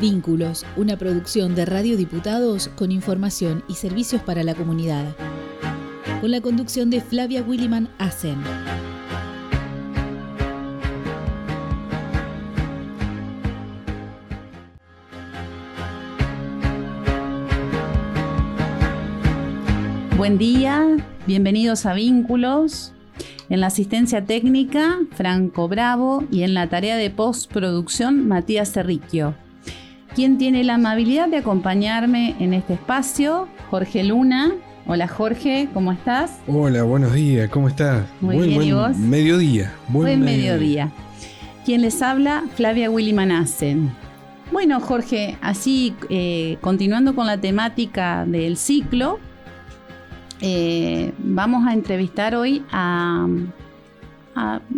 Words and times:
Vínculos, 0.00 0.64
una 0.76 0.96
producción 0.96 1.54
de 1.54 1.66
Radio 1.66 1.98
Diputados 1.98 2.68
con 2.68 2.90
información 2.90 3.62
y 3.68 3.74
servicios 3.74 4.22
para 4.22 4.42
la 4.42 4.54
comunidad. 4.54 5.04
Con 6.22 6.30
la 6.30 6.40
conducción 6.40 6.88
de 6.88 7.02
Flavia 7.02 7.42
Williman 7.42 7.86
Asen. 7.98 8.38
Buen 20.16 20.38
día, 20.38 20.96
bienvenidos 21.26 21.84
a 21.84 21.92
Vínculos. 21.92 22.94
En 23.50 23.60
la 23.60 23.66
asistencia 23.66 24.24
técnica, 24.24 24.98
Franco 25.12 25.68
Bravo 25.68 26.24
y 26.30 26.44
en 26.44 26.54
la 26.54 26.70
tarea 26.70 26.96
de 26.96 27.10
postproducción, 27.10 28.26
Matías 28.26 28.72
Cerriquio. 28.72 29.34
Quien 30.14 30.38
tiene 30.38 30.64
la 30.64 30.74
amabilidad 30.74 31.28
de 31.28 31.36
acompañarme 31.36 32.34
en 32.40 32.52
este 32.52 32.74
espacio, 32.74 33.48
Jorge 33.70 34.02
Luna. 34.02 34.52
Hola 34.86 35.06
Jorge, 35.06 35.68
¿cómo 35.72 35.92
estás? 35.92 36.40
Hola, 36.48 36.82
buenos 36.82 37.14
días, 37.14 37.48
¿cómo 37.48 37.68
estás? 37.68 38.04
Muy 38.20 38.48
bien, 38.48 38.62
¿y 38.62 38.72
vos? 38.72 38.96
Mediodía. 38.96 39.72
Buen, 39.86 40.20
mediodía. 40.20 40.90
Quien 41.64 41.82
les 41.82 42.02
habla, 42.02 42.42
Flavia 42.56 42.90
Willy 42.90 43.12
Manassen. 43.12 43.92
Bueno, 44.50 44.80
Jorge, 44.80 45.38
así 45.40 45.94
eh, 46.08 46.58
continuando 46.60 47.14
con 47.14 47.28
la 47.28 47.38
temática 47.38 48.24
del 48.26 48.56
ciclo, 48.56 49.20
eh, 50.40 51.12
vamos 51.18 51.68
a 51.68 51.72
entrevistar 51.72 52.34
hoy 52.34 52.64
a, 52.72 53.28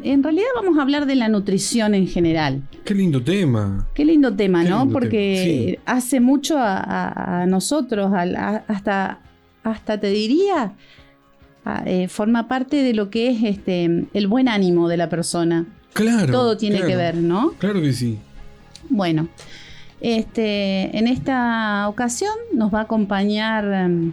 En 0.02 0.22
realidad 0.22 0.46
vamos 0.56 0.78
a 0.78 0.82
hablar 0.82 1.06
de 1.06 1.14
la 1.14 1.28
nutrición 1.28 1.94
en 1.94 2.06
general. 2.06 2.62
Qué 2.84 2.94
lindo 2.94 3.22
tema. 3.22 3.86
Qué 3.94 4.04
lindo 4.04 4.34
tema, 4.34 4.64
¿no? 4.64 4.88
Porque 4.88 5.78
hace 5.84 6.20
mucho 6.20 6.56
a, 6.58 7.44
nosotros, 7.48 8.12
hasta, 8.14 9.20
hasta 9.62 10.00
te 10.00 10.10
diría, 10.10 10.74
eh, 11.86 12.08
forma 12.08 12.48
parte 12.48 12.82
de 12.82 12.94
lo 12.94 13.10
que 13.10 13.30
es 13.30 13.42
este, 13.42 14.06
el 14.12 14.26
buen 14.26 14.48
ánimo 14.48 14.88
de 14.88 14.96
la 14.96 15.08
persona. 15.08 15.66
Claro. 15.92 16.32
Todo 16.32 16.56
tiene 16.56 16.80
que 16.82 16.96
ver, 16.96 17.16
¿no? 17.16 17.52
Claro 17.58 17.80
que 17.80 17.92
sí. 17.92 18.18
Bueno, 18.88 19.28
este, 20.00 20.96
en 20.96 21.06
esta 21.06 21.88
ocasión 21.88 22.34
nos 22.52 22.74
va 22.74 22.80
a 22.80 22.82
acompañar 22.82 23.64
em, 23.72 24.12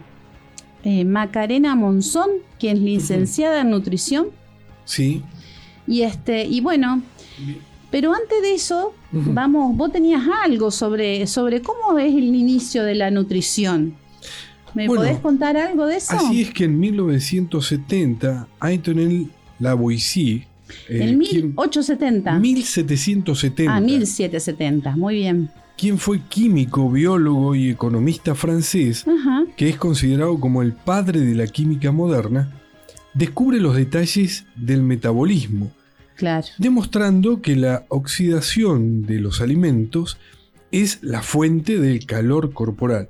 eh, 0.84 1.04
Macarena 1.04 1.74
Monzón, 1.74 2.30
quien 2.58 2.76
es 2.76 2.82
licenciada 2.82 3.62
en 3.62 3.70
nutrición. 3.70 4.28
Sí. 4.84 5.22
Y 5.86 6.02
este, 6.02 6.44
y 6.44 6.60
bueno, 6.60 7.02
pero 7.90 8.12
antes 8.14 8.40
de 8.42 8.54
eso, 8.54 8.94
vamos, 9.10 9.76
vos 9.76 9.90
tenías 9.92 10.22
algo 10.44 10.70
sobre, 10.70 11.26
sobre 11.26 11.60
cómo 11.60 11.98
es 11.98 12.14
el 12.14 12.34
inicio 12.34 12.84
de 12.84 12.94
la 12.94 13.10
nutrición. 13.10 13.94
¿Me 14.74 14.86
podés 14.86 15.18
contar 15.18 15.56
algo 15.56 15.86
de 15.86 15.96
eso? 15.96 16.12
Así 16.12 16.42
es 16.42 16.52
que 16.52 16.64
en 16.64 16.78
1970, 16.78 18.46
Antonin 18.60 19.30
Lavoisier. 19.58 20.46
Eh, 20.88 21.02
en 21.02 21.18
1870. 21.18 22.38
1770. 22.38 23.74
Ah, 23.74 23.80
1770, 23.80 24.96
muy 24.96 25.14
bien 25.16 25.50
quien 25.80 25.96
fue 25.96 26.20
químico, 26.20 26.90
biólogo 26.90 27.54
y 27.54 27.70
economista 27.70 28.34
francés, 28.34 29.06
que 29.56 29.70
es 29.70 29.76
considerado 29.76 30.38
como 30.38 30.60
el 30.60 30.74
padre 30.74 31.20
de 31.20 31.34
la 31.34 31.46
química 31.46 31.90
moderna, 31.90 32.52
descubre 33.14 33.60
los 33.60 33.76
detalles 33.76 34.44
del 34.56 34.82
metabolismo, 34.82 35.72
demostrando 36.58 37.40
que 37.40 37.56
la 37.56 37.86
oxidación 37.88 39.06
de 39.06 39.20
los 39.20 39.40
alimentos 39.40 40.18
es 40.70 40.98
la 41.02 41.22
fuente 41.22 41.78
del 41.78 42.06
calor 42.06 42.52
corporal. 42.52 43.08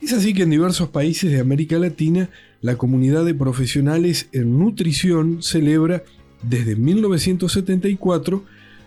Es 0.00 0.12
así 0.12 0.32
que 0.32 0.44
en 0.44 0.50
diversos 0.50 0.88
países 0.88 1.30
de 1.30 1.40
América 1.40 1.78
Latina 1.78 2.30
la 2.60 2.76
comunidad 2.76 3.24
de 3.24 3.34
profesionales 3.34 4.28
en 4.32 4.58
nutrición 4.58 5.42
celebra 5.42 6.02
desde 6.42 6.76
1974 6.76 8.44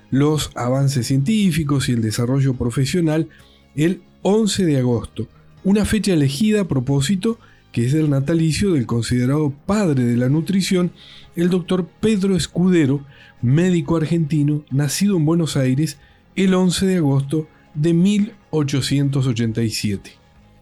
los 0.09 0.51
avances 0.55 1.07
científicos 1.07 1.87
y 1.87 1.93
el 1.93 2.01
desarrollo 2.01 2.53
profesional 2.53 3.29
el 3.75 4.01
11 4.23 4.65
de 4.65 4.77
agosto, 4.77 5.27
una 5.63 5.85
fecha 5.85 6.13
elegida 6.13 6.61
a 6.61 6.67
propósito 6.67 7.39
que 7.71 7.85
es 7.85 7.93
el 7.93 8.09
natalicio 8.09 8.73
del 8.73 8.85
considerado 8.85 9.53
padre 9.65 10.03
de 10.03 10.17
la 10.17 10.27
nutrición, 10.29 10.91
el 11.35 11.49
doctor 11.49 11.87
Pedro 11.99 12.35
Escudero, 12.35 13.05
médico 13.41 13.97
argentino, 13.97 14.63
nacido 14.71 15.17
en 15.17 15.25
Buenos 15.25 15.57
Aires 15.57 15.97
el 16.35 16.53
11 16.53 16.85
de 16.85 16.97
agosto 16.97 17.47
de 17.73 17.93
1887. 17.93 20.11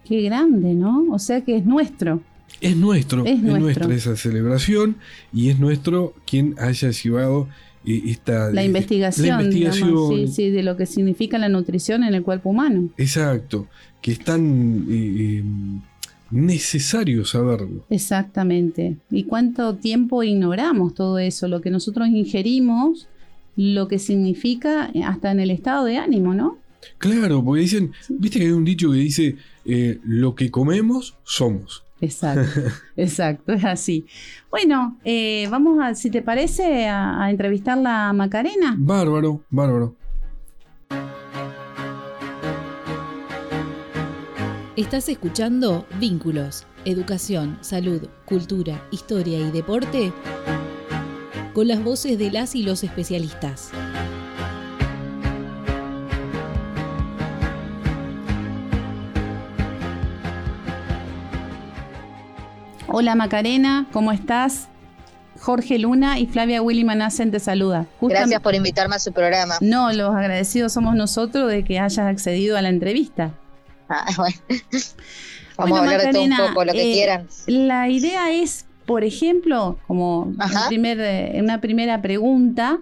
Qué 0.04 0.22
grande, 0.22 0.72
¿no? 0.74 1.06
O 1.10 1.18
sea 1.18 1.40
que 1.42 1.56
es 1.56 1.66
nuestro. 1.66 2.22
Es 2.60 2.76
nuestro, 2.76 3.24
es, 3.24 3.40
nuestra 3.40 3.94
esa 3.94 4.16
celebración 4.16 4.96
y 5.32 5.50
es 5.50 5.60
nuestro 5.60 6.14
quien 6.26 6.56
haya 6.58 6.90
llevado 6.90 7.46
la 7.84 8.64
investigación, 8.64 9.50
de 9.50 10.62
lo 10.62 10.76
que 10.76 10.84
significa 10.84 11.38
la 11.38 11.48
nutrición 11.48 12.04
en 12.04 12.12
el 12.14 12.22
cuerpo 12.22 12.50
humano. 12.50 12.90
Exacto, 12.98 13.68
que 14.02 14.12
es 14.12 14.18
tan 14.18 14.84
eh, 14.90 14.90
eh, 14.90 15.42
necesario 16.30 17.24
saberlo. 17.24 17.84
Exactamente. 17.90 18.96
¿Y 19.10 19.24
cuánto 19.24 19.74
tiempo 19.76 20.22
ignoramos 20.22 20.94
todo 20.94 21.18
eso? 21.18 21.48
Lo 21.48 21.60
que 21.60 21.70
nosotros 21.70 22.08
ingerimos, 22.08 23.08
lo 23.56 23.88
que 23.88 23.98
significa 23.98 24.90
eh, 24.94 25.02
hasta 25.02 25.32
en 25.32 25.40
el 25.40 25.50
estado 25.50 25.84
de 25.84 25.96
ánimo, 25.96 26.34
¿no? 26.34 26.58
Claro, 26.98 27.44
porque 27.44 27.62
dicen, 27.62 27.92
viste 28.08 28.38
que 28.38 28.46
hay 28.46 28.52
un 28.52 28.64
dicho 28.64 28.90
que 28.90 28.96
dice, 28.96 29.36
lo 30.04 30.34
que 30.34 30.50
comemos 30.50 31.16
somos. 31.24 31.84
Exacto, 32.00 32.60
exacto, 32.96 33.52
es 33.52 33.64
así. 33.64 34.06
Bueno, 34.50 34.98
eh, 35.04 35.46
vamos 35.50 35.78
a, 35.82 35.94
si 35.94 36.10
te 36.10 36.22
parece, 36.22 36.88
a, 36.88 37.22
a 37.22 37.30
entrevistarla 37.30 38.08
a 38.08 38.12
Macarena. 38.12 38.74
Bárbaro, 38.78 39.42
bárbaro. 39.50 39.94
Estás 44.76 45.08
escuchando 45.08 45.84
Vínculos, 45.98 46.64
Educación, 46.84 47.58
Salud, 47.60 48.06
Cultura, 48.24 48.80
Historia 48.92 49.36
y 49.36 49.50
Deporte 49.50 50.12
con 51.52 51.66
las 51.66 51.82
voces 51.82 52.16
de 52.20 52.30
las 52.30 52.54
y 52.54 52.62
los 52.62 52.84
especialistas. 52.84 53.72
Hola 62.86 63.16
Macarena, 63.16 63.88
¿cómo 63.92 64.12
estás? 64.12 64.68
Jorge 65.40 65.80
Luna 65.80 66.20
y 66.20 66.26
Flavia 66.28 66.62
Willy 66.62 66.84
Manassen 66.84 67.32
te 67.32 67.40
saluda. 67.40 67.86
Gracias 68.00 68.40
por 68.40 68.54
invitarme 68.54 68.94
a 68.94 68.98
su 69.00 69.12
programa. 69.12 69.56
No, 69.60 69.92
los 69.92 70.14
agradecidos 70.14 70.72
somos 70.72 70.94
nosotros 70.94 71.50
de 71.50 71.64
que 71.64 71.80
hayas 71.80 72.06
accedido 72.06 72.56
a 72.56 72.62
la 72.62 72.68
entrevista. 72.68 73.32
Ah, 73.90 74.06
bueno. 74.16 74.36
Vamos 75.56 75.78
a 75.78 75.82
hablar 75.82 76.00
de 76.00 76.12
todo 76.12 76.22
un 76.22 76.36
poco, 76.36 76.64
lo 76.64 76.72
que 76.72 76.90
eh, 76.90 76.94
quieran. 76.94 77.28
La 77.46 77.88
idea 77.88 78.32
es, 78.32 78.64
por 78.86 79.04
ejemplo, 79.04 79.78
como 79.86 80.32
eh, 80.70 81.38
una 81.40 81.60
primera 81.60 82.00
pregunta, 82.00 82.78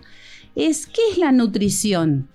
es 0.55 0.87
¿qué 0.87 1.01
es 1.11 1.19
la 1.19 1.33
nutrición? 1.33 2.29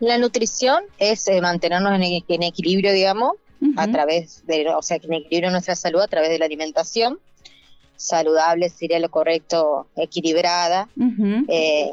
La 0.00 0.18
nutrición 0.18 0.82
es 0.98 1.28
eh, 1.28 1.40
mantenernos 1.40 1.94
en 1.94 2.42
equilibrio, 2.42 2.92
digamos, 2.92 3.34
a 3.76 3.86
través 3.86 4.44
de, 4.46 4.68
o 4.68 4.82
sea, 4.82 4.98
que 4.98 5.06
equilibrio 5.06 5.52
nuestra 5.52 5.76
salud 5.76 6.00
a 6.00 6.08
través 6.08 6.30
de 6.30 6.40
la 6.40 6.46
alimentación. 6.46 7.20
Saludable 7.96 8.68
sería 8.68 8.98
lo 8.98 9.10
correcto, 9.10 9.86
equilibrada, 9.94 10.88
eh, 11.46 11.92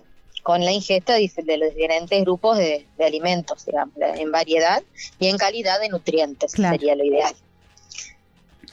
con 0.49 0.65
la 0.65 0.71
ingesta 0.71 1.13
de, 1.13 1.57
los 1.59 1.75
diferentes 1.75 2.19
grupos 2.23 2.57
de, 2.57 2.83
alimentos, 3.05 3.67
digamos, 3.67 3.93
en 3.99 4.31
variedad 4.31 4.81
y 5.19 5.27
en 5.27 5.37
calidad 5.37 5.79
de 5.79 5.89
nutrientes, 5.89 6.53
sería 6.53 6.95
lo 6.95 7.03
ideal. 7.03 7.35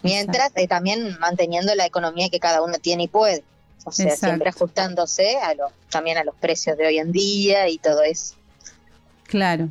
Mientras 0.02 0.52
eh, 0.54 0.66
también 0.68 1.18
manteniendo 1.18 1.74
la 1.74 1.84
economía 1.84 2.30
que 2.30 2.40
cada 2.40 2.62
uno 2.62 2.78
tiene 2.80 3.02
y 3.02 3.08
puede. 3.08 3.44
O 3.84 3.92
sea, 3.92 4.16
siempre 4.16 4.48
ajustándose 4.48 5.36
a 5.36 5.52
lo, 5.52 5.66
también 5.90 6.16
a 6.16 6.24
los 6.24 6.34
precios 6.36 6.78
de 6.78 6.86
hoy 6.86 6.96
en 6.96 7.12
día 7.12 7.68
y 7.68 7.76
todo 7.76 8.02
eso. 8.04 8.36
Claro. 9.24 9.68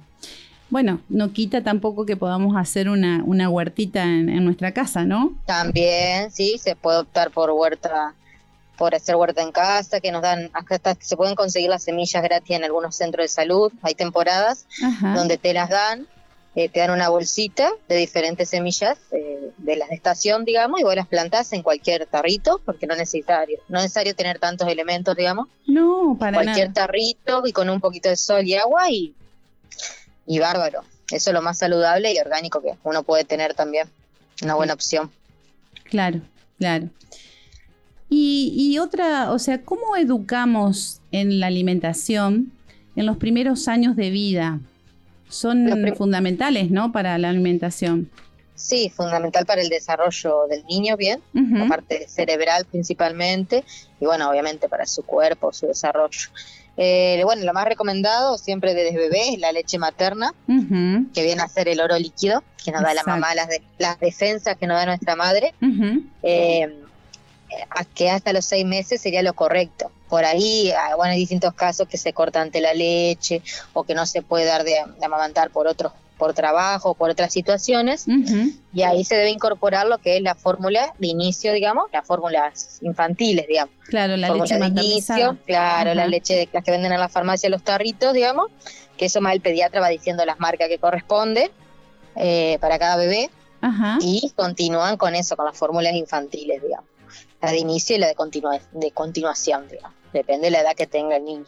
Bueno, 0.70 1.02
no 1.10 1.34
quita 1.34 1.64
tampoco 1.64 2.06
que 2.06 2.16
podamos 2.16 2.56
hacer 2.56 2.88
una, 2.88 3.24
una 3.26 3.50
huertita 3.50 4.04
en, 4.04 4.46
nuestra 4.46 4.76
casa, 4.76 5.06
¿no? 5.06 5.34
También, 5.48 6.30
sí, 6.30 6.60
se 6.60 6.76
puede 6.76 7.00
optar 7.00 7.32
por 7.32 7.50
huerta, 7.50 8.14
por 8.78 8.96
hacer 8.96 9.16
huerta 9.16 9.42
en 9.42 9.52
casa, 9.52 10.00
que 10.00 10.12
nos 10.12 10.22
dan, 10.22 10.50
hasta 10.54 10.96
se 11.00 11.16
pueden 11.16 11.36
conseguir 11.36 11.70
las 11.70 11.84
semillas 11.84 12.22
gratis 12.24 12.56
en 12.56 12.64
algunos 12.64 12.96
centros 12.96 13.24
de 13.24 13.28
salud, 13.30 13.72
hay 13.82 13.96
temporadas 13.96 14.66
donde 15.16 15.38
te 15.38 15.54
las 15.54 15.70
dan, 15.70 16.08
eh, 16.56 16.70
te 16.70 16.80
dan 16.80 16.92
una 16.92 17.10
bolsita 17.10 17.72
de 17.88 17.96
diferentes 17.98 18.50
semillas 18.50 18.98
eh, 19.12 19.52
de 19.58 19.76
las 19.76 19.90
de 19.90 19.96
estación, 19.96 20.46
digamos, 20.46 20.80
y 20.80 20.84
vos 20.84 20.96
las 20.96 21.08
plantás 21.08 21.52
en 21.54 21.64
cualquier 21.64 22.06
tarrito, 22.06 22.62
porque 22.66 22.88
no 22.88 22.94
es 22.94 23.00
necesario, 23.00 23.60
no 23.68 23.80
es 23.80 23.86
necesario 23.86 24.16
tener 24.16 24.40
tantos 24.40 24.68
elementos, 24.68 25.16
digamos. 25.16 25.48
No, 25.68 26.16
para 26.20 26.42
cualquier 26.42 26.74
tarrito 26.74 27.44
y 27.46 27.52
con 27.52 27.70
un 27.70 27.80
poquito 27.80 28.10
de 28.10 28.16
sol 28.16 28.46
y 28.46 28.56
agua 28.56 28.90
y 28.90 29.14
y 30.26 30.40
bárbaro. 30.40 30.82
Eso 31.12 31.30
es 31.30 31.34
lo 31.34 31.42
más 31.42 31.58
saludable 31.58 32.14
y 32.14 32.20
orgánico 32.20 32.62
que 32.62 32.76
uno 32.84 33.04
puede 33.04 33.26
tener 33.26 33.54
también. 33.54 33.88
Una 34.42 34.56
buena 34.56 34.74
opción. 34.74 35.12
Claro, 35.86 36.20
claro. 36.58 36.90
Y, 38.10 38.54
y, 38.56 38.78
otra, 38.80 39.32
o 39.32 39.40
sea, 39.40 39.62
¿cómo 39.62 39.96
educamos 39.98 41.02
en 41.12 41.40
la 41.40 41.48
alimentación 41.48 42.52
en 42.96 43.06
los 43.06 43.18
primeros 43.18 43.68
años 43.68 43.96
de 43.96 44.10
vida? 44.10 44.60
Son 45.28 45.68
fundamentales, 45.98 46.70
¿no? 46.70 46.92
Para 46.92 47.18
la 47.18 47.30
alimentación. 47.30 48.10
Sí, 48.56 48.90
fundamental 48.90 49.46
para 49.46 49.62
el 49.62 49.68
desarrollo 49.68 50.48
del 50.50 50.66
niño, 50.66 50.96
bien, 50.96 51.20
la 51.34 51.68
parte 51.68 52.08
cerebral 52.08 52.66
principalmente, 52.66 53.66
y 54.00 54.06
bueno, 54.06 54.30
obviamente 54.30 54.70
para 54.70 54.86
su 54.86 55.04
cuerpo, 55.04 55.52
su 55.52 55.68
desarrollo. 55.68 56.30
Eh, 56.78 57.22
bueno, 57.26 57.44
lo 57.44 57.54
más 57.54 57.66
recomendado 57.66 58.38
siempre 58.38 58.74
desde 58.74 58.98
bebé 58.98 59.34
es 59.34 59.40
la 59.40 59.52
leche 59.52 59.78
materna, 59.78 60.34
que 60.48 61.24
viene 61.24 61.42
a 61.42 61.50
ser 61.50 61.68
el 61.68 61.82
oro 61.82 62.00
líquido, 62.00 62.44
que 62.64 62.72
nos 62.72 62.82
da 62.82 62.94
la 62.94 63.04
mamá, 63.04 63.36
las, 63.36 63.50
las 63.78 64.00
defensas 64.00 64.56
que 64.56 64.68
nos 64.68 64.78
da 64.78 64.86
nuestra 64.86 65.18
madre, 65.18 65.54
eh, 66.24 66.80
que 67.94 68.10
hasta 68.10 68.34
los 68.34 68.46
seis 68.46 68.66
meses 68.66 69.02
sería 69.02 69.22
lo 69.22 69.34
correcto. 69.34 69.92
Por 70.10 70.26
ahí, 70.26 70.72
ah, 70.72 70.96
bueno, 70.96 71.14
hay 71.14 71.20
distintos 71.20 71.54
casos 71.54 71.88
que 71.88 71.98
se 71.98 72.14
corta 72.14 72.42
ante 72.42 72.62
la 72.62 72.74
leche 72.74 73.42
o 73.74 73.84
que 73.84 73.96
no 73.96 74.06
se 74.06 74.22
puede 74.22 74.46
dar 74.46 74.64
de, 74.64 74.76
de 75.00 75.06
amamantar 75.06 75.50
por 75.50 75.68
otros 75.68 75.92
por 76.18 76.34
trabajo, 76.34 76.94
por 76.94 77.10
otras 77.10 77.34
situaciones, 77.34 78.06
y 78.74 78.84
ahí 78.84 79.04
se 79.04 79.16
debe 79.16 79.32
incorporar 79.32 79.86
lo 79.86 79.98
que 79.98 80.18
es 80.18 80.24
la 80.24 80.36
fórmula 80.36 80.94
de 80.98 81.08
inicio, 81.08 81.54
digamos, 81.54 81.86
las 81.92 82.06
fórmulas 82.06 82.80
infantiles, 82.82 83.46
digamos. 83.48 83.74
Claro, 83.88 84.16
la 84.16 84.30
leche 84.30 84.58
de 84.58 84.66
inicio, 84.66 85.38
claro, 85.46 85.94
la 85.94 86.08
leche 86.08 86.36
de 86.36 86.50
las 86.52 86.64
que 86.64 86.72
venden 86.72 86.92
en 86.92 87.00
la 87.00 87.10
farmacia, 87.10 87.50
los 87.50 87.64
tarritos, 87.64 88.14
digamos, 88.14 88.50
que 88.98 89.06
eso 89.06 89.20
más 89.20 89.34
el 89.34 89.42
pediatra 89.42 89.82
va 89.82 89.90
diciendo 89.90 90.26
las 90.26 90.40
marcas 90.40 90.70
que 90.70 90.78
corresponde 90.78 91.52
eh, 92.16 92.58
para 92.62 92.80
cada 92.80 92.96
bebé, 92.96 93.30
y 94.00 94.32
continúan 94.36 94.96
con 94.96 95.16
eso, 95.16 95.36
con 95.36 95.46
las 95.46 95.58
fórmulas 95.58 95.94
infantiles, 95.94 96.62
digamos. 96.62 96.86
La 97.42 97.52
de 97.52 97.58
inicio 97.58 97.96
y 97.96 98.00
la 98.00 98.08
de, 98.08 98.16
de 98.72 98.92
continuación, 98.92 99.68
digamos. 99.68 99.96
Depende 100.14 100.48
de 100.48 100.52
la 100.52 100.62
edad 100.62 100.76
que 100.76 100.88
tenga 100.88 101.18
el 101.18 101.26
niño. 101.26 101.46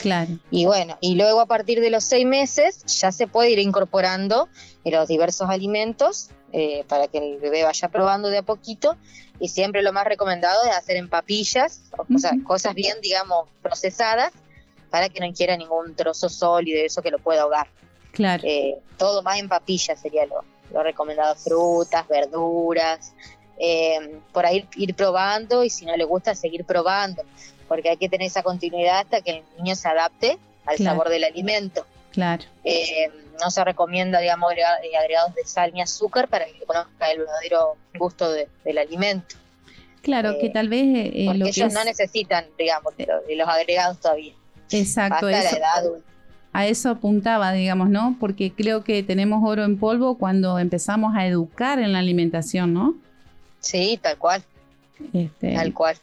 Claro. 0.00 0.38
Y 0.50 0.64
bueno, 0.64 0.96
y 1.00 1.14
luego 1.14 1.40
a 1.40 1.46
partir 1.46 1.80
de 1.80 1.90
los 1.90 2.04
seis 2.04 2.26
meses 2.26 2.84
ya 2.86 3.12
se 3.12 3.26
puede 3.26 3.50
ir 3.50 3.58
incorporando 3.58 4.48
en 4.84 4.94
los 4.94 5.06
diversos 5.06 5.48
alimentos 5.48 6.30
eh, 6.52 6.84
para 6.88 7.08
que 7.08 7.18
el 7.18 7.38
bebé 7.38 7.62
vaya 7.62 7.88
probando 7.88 8.28
de 8.28 8.38
a 8.38 8.42
poquito. 8.42 8.96
Y 9.38 9.48
siempre 9.48 9.82
lo 9.82 9.92
más 9.92 10.06
recomendado 10.06 10.64
es 10.64 10.74
hacer 10.74 10.96
en 10.96 11.10
papillas, 11.10 11.82
o 11.96 12.06
cosas 12.44 12.74
bien, 12.74 12.96
digamos, 13.02 13.48
procesadas, 13.62 14.32
para 14.90 15.10
que 15.10 15.20
no 15.20 15.30
quiera 15.34 15.56
ningún 15.56 15.94
trozo 15.94 16.28
sólido, 16.30 16.82
eso 16.84 17.02
que 17.02 17.10
lo 17.10 17.18
pueda 17.18 17.42
ahogar. 17.42 17.68
Claro. 18.12 18.42
Eh, 18.46 18.78
todo 18.96 19.22
más 19.22 19.38
en 19.38 19.48
papillas 19.48 20.00
sería 20.00 20.24
lo, 20.24 20.42
lo 20.72 20.82
recomendado, 20.82 21.34
frutas, 21.34 22.08
verduras, 22.08 23.12
eh, 23.58 24.18
por 24.32 24.46
ahí 24.46 24.68
ir 24.76 24.94
probando 24.94 25.64
y 25.64 25.70
si 25.70 25.86
no 25.86 25.96
le 25.96 26.04
gusta 26.04 26.34
seguir 26.34 26.64
probando 26.64 27.22
porque 27.68 27.90
hay 27.90 27.96
que 27.96 28.08
tener 28.08 28.26
esa 28.26 28.42
continuidad 28.42 29.00
hasta 29.00 29.20
que 29.20 29.30
el 29.30 29.42
niño 29.58 29.74
se 29.74 29.88
adapte 29.88 30.38
al 30.64 30.78
sabor 30.78 31.08
del 31.08 31.24
alimento. 31.24 31.86
Claro. 32.12 32.44
Eh, 32.64 33.10
no 33.40 33.50
se 33.50 33.62
recomienda, 33.64 34.20
digamos, 34.20 34.52
eh, 34.52 34.96
agregados 34.96 35.34
de 35.34 35.44
sal 35.44 35.72
ni 35.74 35.82
azúcar 35.82 36.28
para 36.28 36.46
que 36.46 36.64
conozca 36.66 37.10
el 37.10 37.18
verdadero 37.18 37.76
gusto 37.98 38.30
del 38.30 38.78
alimento. 38.78 39.36
Claro, 40.02 40.38
que 40.40 40.46
eh, 40.46 40.50
tal 40.50 40.68
vez... 40.68 41.12
porque 41.26 41.48
ellos 41.48 41.72
no 41.72 41.84
necesitan, 41.84 42.46
digamos, 42.56 42.96
de 42.96 43.36
los, 43.36 43.48
agregados 43.48 44.00
todavía. 44.00 44.32
Exacto. 44.70 45.28
Eso, 45.28 45.42
la 45.42 45.58
edad 45.58 45.84
A 46.52 46.66
eso 46.66 46.90
apuntaba, 46.90 47.52
digamos, 47.52 47.90
¿no? 47.90 48.16
Porque 48.18 48.52
creo 48.52 48.82
que 48.82 49.02
tenemos 49.02 49.42
oro 49.44 49.64
en 49.64 49.78
polvo 49.78 50.16
cuando 50.16 50.58
empezamos 50.58 51.14
a 51.14 51.26
educar 51.26 51.78
en 51.78 51.92
la 51.92 51.98
alimentación, 51.98 52.72
¿no? 52.72 52.94
Sí, 53.66 53.98
tal 54.02 54.16
cual. 54.18 54.42
Este, 55.12 55.54
tal 55.54 55.74
cual 55.74 55.96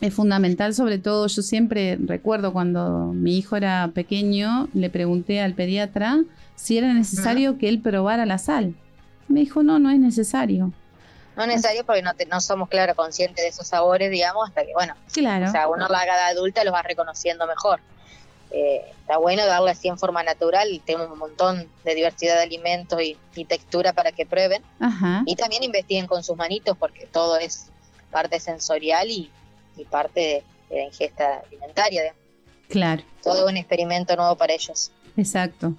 es 0.00 0.14
fundamental, 0.14 0.74
sobre 0.74 0.98
todo 0.98 1.26
yo 1.26 1.42
siempre 1.42 1.98
recuerdo 2.00 2.52
cuando 2.52 3.12
mi 3.12 3.36
hijo 3.36 3.56
era 3.56 3.90
pequeño, 3.94 4.68
le 4.72 4.90
pregunté 4.90 5.40
al 5.40 5.54
pediatra 5.54 6.20
si 6.54 6.78
era 6.78 6.92
necesario 6.92 7.58
que 7.58 7.68
él 7.68 7.80
probara 7.80 8.26
la 8.26 8.38
sal. 8.38 8.74
Me 9.28 9.40
dijo, 9.40 9.62
no, 9.62 9.78
no 9.78 9.90
es 9.90 9.98
necesario. 9.98 10.72
No 11.36 11.42
es 11.42 11.48
necesario 11.48 11.84
porque 11.84 12.02
no, 12.02 12.12
no 12.30 12.40
somos, 12.40 12.68
claro, 12.68 12.94
conscientes 12.94 13.44
de 13.44 13.48
esos 13.48 13.66
sabores, 13.66 14.10
digamos, 14.10 14.48
hasta 14.48 14.64
que, 14.64 14.72
bueno, 14.72 14.94
claro. 15.12 15.46
o 15.46 15.50
sea, 15.50 15.68
uno 15.68 15.88
la 15.88 16.00
haga 16.00 16.16
de 16.16 16.22
adulta 16.32 16.64
los 16.64 16.74
va 16.74 16.82
reconociendo 16.82 17.46
mejor. 17.46 17.80
Eh, 18.50 18.82
está 19.00 19.18
bueno 19.18 19.44
darle 19.46 19.70
así 19.70 19.88
en 19.88 19.98
forma 19.98 20.22
natural, 20.22 20.68
tenemos 20.84 21.10
un 21.10 21.18
montón 21.18 21.68
de 21.84 21.94
diversidad 21.94 22.36
de 22.36 22.42
alimentos 22.42 23.00
y, 23.02 23.16
textura 23.44 23.92
para 23.92 24.10
que 24.10 24.26
prueben. 24.26 24.62
Y 25.26 25.36
también 25.36 25.62
investiguen 25.62 26.06
con 26.06 26.24
sus 26.24 26.36
manitos 26.36 26.76
porque 26.76 27.06
todo 27.06 27.38
es 27.38 27.70
parte 28.10 28.40
sensorial 28.40 29.08
y, 29.10 29.30
y 29.76 29.84
parte 29.84 30.44
de, 30.68 30.76
la 30.76 30.84
ingesta 30.84 31.42
alimentaria. 31.46 32.14
Claro. 32.68 33.02
Todo 33.22 33.46
un 33.46 33.56
experimento 33.56 34.16
nuevo 34.16 34.36
para 34.36 34.54
ellos. 34.54 34.90
Exacto. 35.16 35.74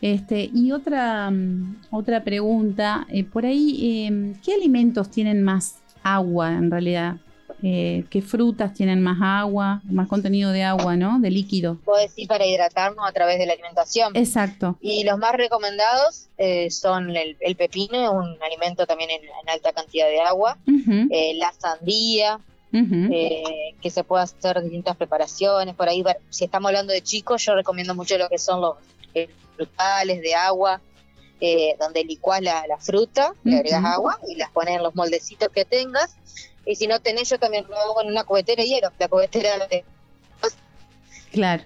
Este, 0.00 0.50
y 0.52 0.72
otra, 0.72 1.30
mm, 1.30 1.82
otra 1.90 2.22
pregunta, 2.24 3.06
eh, 3.10 3.24
por 3.24 3.44
ahí, 3.44 4.06
em, 4.06 4.34
¿qué 4.40 4.54
alimentos 4.54 5.10
tienen 5.10 5.42
más 5.42 5.76
agua 6.02 6.52
en 6.52 6.70
realidad? 6.70 7.16
Eh, 7.62 8.04
¿Qué 8.10 8.22
frutas 8.22 8.72
tienen 8.74 9.02
más 9.02 9.18
agua, 9.20 9.80
más 9.84 10.08
contenido 10.08 10.52
de 10.52 10.62
agua, 10.62 10.96
¿no? 10.96 11.18
De 11.18 11.30
líquido. 11.30 11.76
Puedo 11.84 12.00
decir 12.00 12.28
para 12.28 12.46
hidratarnos 12.46 13.04
a 13.06 13.12
través 13.12 13.38
de 13.38 13.46
la 13.46 13.54
alimentación. 13.54 14.14
Exacto. 14.14 14.76
Y 14.80 15.04
los 15.04 15.18
más 15.18 15.32
recomendados 15.32 16.28
eh, 16.38 16.70
son 16.70 17.14
el, 17.16 17.56
pepino, 17.56 18.12
un 18.12 18.36
alimento 18.42 18.86
también 18.86 19.10
en, 19.10 19.48
alta 19.48 19.72
cantidad 19.72 20.06
de 20.06 20.20
agua, 20.20 20.56
la 20.66 21.52
sandía, 21.58 22.40
eh, 22.72 23.74
que 23.80 23.90
se 23.90 24.04
puede 24.04 24.24
hacer 24.24 24.60
distintas 24.62 24.96
preparaciones. 24.96 25.74
Por 25.74 25.88
ahí, 25.88 26.04
si 26.28 26.44
estamos 26.44 26.68
hablando 26.68 26.92
de 26.92 27.02
chicos, 27.02 27.44
yo 27.44 27.54
recomiendo 27.54 27.94
mucho 27.94 28.18
lo 28.18 28.28
que 28.28 28.38
son 28.38 28.60
los 28.60 28.76
eh, 29.14 29.28
frutales 29.56 30.20
de 30.20 30.34
agua, 30.34 30.80
eh, 31.40 31.76
donde 31.78 32.04
licuás 32.04 32.42
la, 32.42 32.64
fruta, 32.80 33.32
le 33.44 33.56
agregas 33.56 33.84
agua 33.84 34.18
y 34.28 34.36
las 34.36 34.50
pones 34.50 34.76
en 34.76 34.82
los 34.82 34.94
moldecitos 34.94 35.48
que 35.50 35.64
tengas. 35.64 36.16
Y 36.66 36.76
si 36.76 36.86
no 36.86 37.00
tenés, 37.00 37.28
yo 37.30 37.38
también 37.38 37.66
lo 37.68 37.76
hago 37.76 38.02
en 38.02 38.08
una 38.08 38.24
cubetera 38.24 38.62
de 38.62 38.68
hielo, 38.68 38.92
la 38.98 39.08
cubetera 39.08 39.66
de. 39.68 39.84
Claro. 41.32 41.62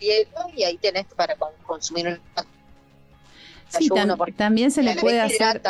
Hielo, 0.00 0.50
y 0.54 0.64
ahí 0.64 0.76
tenés 0.78 1.06
para 1.16 1.36
consumir 1.64 2.08
un. 2.08 2.20
Sí, 3.68 3.88
también 4.36 4.70
se 4.70 4.82
le 4.82 4.96
puede 4.96 5.20
hacer. 5.20 5.62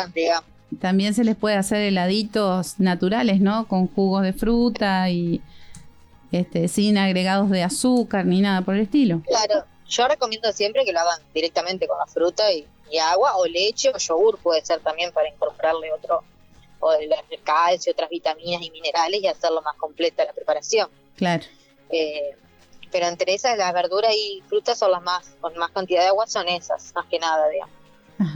También 0.79 1.13
se 1.13 1.23
les 1.23 1.35
puede 1.35 1.55
hacer 1.55 1.81
heladitos 1.81 2.79
naturales, 2.79 3.41
¿no? 3.41 3.67
Con 3.67 3.87
jugos 3.87 4.23
de 4.23 4.33
fruta 4.33 5.09
y 5.09 5.41
este, 6.31 6.67
sin 6.67 6.97
agregados 6.97 7.49
de 7.49 7.63
azúcar 7.63 8.25
ni 8.25 8.41
nada 8.41 8.61
por 8.61 8.75
el 8.75 8.81
estilo. 8.81 9.21
Claro, 9.25 9.65
yo 9.87 10.07
recomiendo 10.07 10.51
siempre 10.51 10.85
que 10.85 10.93
lo 10.93 10.99
hagan 10.99 11.19
directamente 11.33 11.87
con 11.87 11.97
la 11.97 12.05
fruta 12.05 12.51
y, 12.53 12.67
agua 12.97 13.37
o 13.37 13.45
leche 13.45 13.89
o 13.93 13.97
yogur 13.97 14.37
puede 14.39 14.65
ser 14.65 14.79
también 14.79 15.11
para 15.11 15.29
incorporarle 15.29 15.91
otro 15.93 16.23
o 16.79 16.93
el 16.93 17.13
calcio, 17.43 17.91
otras 17.91 18.09
vitaminas 18.09 18.61
y 18.61 18.71
minerales 18.71 19.21
y 19.21 19.27
hacerlo 19.27 19.61
más 19.61 19.75
completa 19.75 20.23
la 20.25 20.33
preparación. 20.33 20.89
Claro. 21.15 21.43
Eh, 21.89 22.35
pero 22.91 23.07
entre 23.07 23.33
esas 23.33 23.57
las 23.57 23.73
verduras 23.73 24.13
y 24.15 24.41
frutas 24.47 24.77
son 24.79 24.91
las 24.91 25.01
más 25.03 25.35
con 25.41 25.55
más 25.57 25.71
cantidad 25.71 26.01
de 26.01 26.07
agua 26.07 26.25
son 26.27 26.47
esas, 26.47 26.93
más 26.95 27.05
que 27.07 27.19
nada, 27.19 27.47
digamos. 27.49 27.75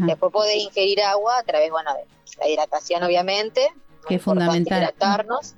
Después 0.05 0.31
podés 0.31 0.55
ingerir 0.57 1.01
agua 1.01 1.39
a 1.39 1.43
través, 1.43 1.69
bueno, 1.69 1.93
de 1.93 2.05
la 2.39 2.47
hidratación 2.47 3.03
obviamente. 3.03 3.73
Que 4.07 4.15
es 4.15 4.21
fundamental. 4.21 4.81
Hidratarnos 4.81 5.55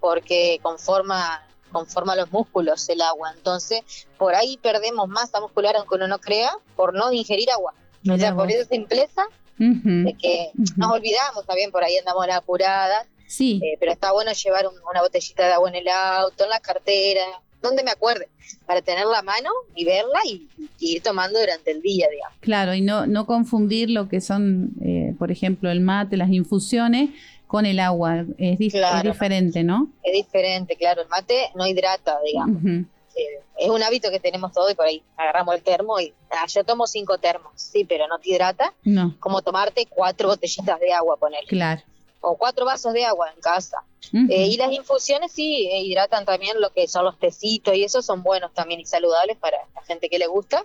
porque 0.00 0.58
conforma, 0.62 1.46
conforma 1.70 2.16
los 2.16 2.32
músculos 2.32 2.88
el 2.88 3.00
agua. 3.02 3.32
Entonces, 3.36 4.08
por 4.18 4.34
ahí 4.34 4.56
perdemos 4.56 5.08
masa 5.08 5.40
muscular 5.40 5.76
aunque 5.76 5.94
uno 5.94 6.08
no 6.08 6.18
crea 6.18 6.56
por 6.74 6.94
no 6.94 7.12
ingerir 7.12 7.50
agua. 7.50 7.74
O 8.08 8.16
sea, 8.16 8.34
por 8.34 8.50
esa 8.50 8.68
simpleza 8.68 9.22
de 9.58 10.14
que 10.14 10.50
nos 10.76 10.90
olvidamos 10.90 11.44
también, 11.46 11.70
por 11.70 11.84
ahí 11.84 11.96
andamos 11.98 12.26
la 12.26 12.36
apurada. 12.36 13.06
Sí. 13.26 13.60
Eh, 13.62 13.76
pero 13.78 13.92
está 13.92 14.12
bueno 14.12 14.32
llevar 14.32 14.66
una 14.90 15.02
botellita 15.02 15.46
de 15.46 15.52
agua 15.52 15.68
en 15.68 15.76
el 15.76 15.88
auto, 15.88 16.44
en 16.44 16.50
la 16.50 16.60
cartera, 16.60 17.22
donde 17.62 17.84
me 17.84 17.90
acuerde, 17.90 18.28
para 18.66 18.82
tener 18.82 19.06
la 19.06 19.22
mano 19.22 19.50
y 19.74 19.84
verla 19.84 20.18
y, 20.26 20.48
ir 20.80 21.02
tomando 21.02 21.38
durante 21.38 21.70
el 21.70 21.82
día, 21.82 22.08
digamos. 22.10 22.38
Claro, 22.40 22.74
y 22.74 22.80
no, 22.80 23.06
no 23.06 23.26
confundir 23.26 23.90
lo 23.90 24.08
que 24.08 24.20
son, 24.20 24.72
eh, 24.82 25.14
por 25.18 25.30
ejemplo, 25.30 25.70
el 25.70 25.80
mate, 25.80 26.16
las 26.16 26.30
infusiones 26.30 27.10
con 27.46 27.66
el 27.66 27.80
agua. 27.80 28.24
Es, 28.38 28.58
diferente, 28.58 29.62
¿no? 29.62 29.90
Es 30.02 30.12
diferente, 30.12 30.76
claro. 30.76 31.02
El 31.02 31.08
mate 31.08 31.50
no 31.54 31.66
hidrata, 31.66 32.16
digamos. 32.24 32.86
Eh, 33.20 33.42
es 33.58 33.68
un 33.68 33.82
hábito 33.82 34.10
que 34.10 34.20
tenemos 34.20 34.52
todos 34.52 34.72
y 34.72 34.74
por 34.74 34.86
ahí 34.86 35.02
agarramos 35.16 35.54
el 35.54 35.62
termo 35.62 36.00
y 36.00 36.14
ah, 36.30 36.46
yo 36.46 36.64
tomo 36.64 36.86
cinco 36.86 37.18
termos, 37.18 37.52
sí, 37.56 37.84
pero 37.84 38.08
no 38.08 38.18
te 38.18 38.30
hidrata. 38.30 38.72
No. 38.84 39.14
Como 39.20 39.42
tomarte 39.42 39.86
cuatro 39.86 40.28
botellitas 40.28 40.80
de 40.80 40.92
agua, 40.92 41.16
poner. 41.16 41.44
Claro. 41.46 41.82
o 42.22 42.36
cuatro 42.36 42.64
vasos 42.64 42.92
de 42.92 43.04
agua 43.04 43.30
en 43.34 43.40
casa. 43.40 43.78
Eh, 44.12 44.46
y 44.46 44.56
las 44.56 44.72
infusiones 44.72 45.30
sí 45.32 45.68
eh, 45.70 45.82
hidratan 45.82 46.24
también 46.24 46.60
lo 46.60 46.70
que 46.70 46.88
son 46.88 47.04
los 47.04 47.18
tecitos 47.18 47.74
y 47.74 47.84
esos 47.84 48.04
son 48.04 48.22
buenos 48.22 48.52
también 48.54 48.80
y 48.80 48.86
saludables 48.86 49.36
para 49.36 49.58
la 49.74 49.82
gente 49.82 50.08
que 50.08 50.18
le 50.18 50.26
gusta. 50.26 50.64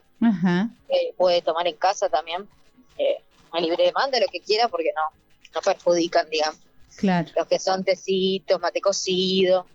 Eh, 0.89 1.13
puede 1.17 1.41
tomar 1.41 1.67
en 1.67 1.75
casa 1.75 2.09
también 2.09 2.47
a 3.51 3.59
libre 3.59 3.85
demanda 3.85 4.19
lo 4.19 4.27
que 4.27 4.39
quiera 4.39 4.67
porque 4.69 4.91
no, 4.95 5.01
no 5.53 5.62
perjudican, 5.62 6.29
digamos. 6.29 6.59
Claro. 6.95 7.29
Los 7.35 7.47
que 7.47 7.59
son 7.59 7.83
tecitos, 7.83 8.59
mate 8.62 8.79
cocido, 8.79 9.65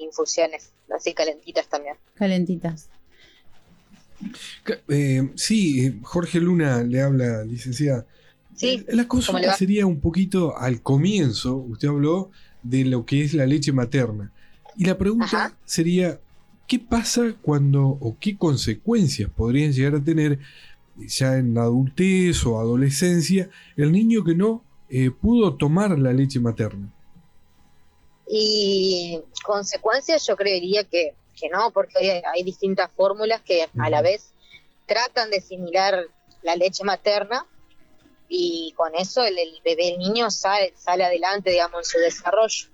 infusiones 0.00 0.72
así 0.94 1.14
calentitas 1.14 1.68
también. 1.68 1.96
Calentitas. 2.14 2.88
sí, 5.34 6.00
Jorge 6.02 6.40
Luna 6.40 6.82
le 6.82 7.00
habla, 7.00 7.44
licenciada. 7.44 8.06
Sí. 8.54 8.84
La 8.88 9.08
cosa 9.08 9.56
sería 9.56 9.86
un 9.86 10.00
poquito 10.00 10.56
al 10.56 10.82
comienzo, 10.82 11.56
usted 11.56 11.88
habló 11.88 12.30
de 12.62 12.84
lo 12.84 13.04
que 13.04 13.24
es 13.24 13.34
la 13.34 13.46
leche 13.46 13.72
materna. 13.72 14.30
Y 14.76 14.84
la 14.84 14.96
pregunta 14.96 15.56
sería, 15.64 16.20
¿qué 16.66 16.78
pasa 16.78 17.34
cuando 17.42 17.82
o 17.82 18.16
qué 18.18 18.36
consecuencias 18.36 19.30
podrían 19.30 19.72
llegar 19.72 19.96
a 19.96 20.04
tener 20.04 20.38
ya 20.96 21.36
en 21.36 21.56
adultez 21.58 22.44
o 22.46 22.58
adolescencia 22.58 23.48
el 23.76 23.92
niño 23.92 24.24
que 24.24 24.34
no 24.34 24.62
eh, 24.88 25.10
pudo 25.10 25.54
tomar 25.54 25.98
la 25.98 26.12
leche 26.12 26.40
materna? 26.40 26.92
Y 28.34 29.20
consecuencias 29.44 30.26
yo 30.26 30.36
creería 30.36 30.84
que, 30.84 31.14
que 31.38 31.50
no, 31.50 31.70
porque 31.70 31.98
hay, 31.98 32.22
hay 32.32 32.42
distintas 32.42 32.90
fórmulas 32.90 33.42
que 33.42 33.68
a 33.78 33.90
la 33.90 34.00
vez 34.00 34.32
tratan 34.86 35.30
de 35.30 35.36
asimilar 35.36 36.06
la 36.40 36.56
leche 36.56 36.82
materna 36.82 37.46
y 38.28 38.72
con 38.74 38.94
eso 38.94 39.22
el, 39.22 39.36
bebé, 39.62 39.88
el 39.88 39.98
niño 39.98 40.30
sale, 40.30 40.72
sale 40.76 41.04
adelante, 41.04 41.50
digamos, 41.50 41.80
en 41.80 41.84
su 41.84 41.98
desarrollo. 41.98 42.68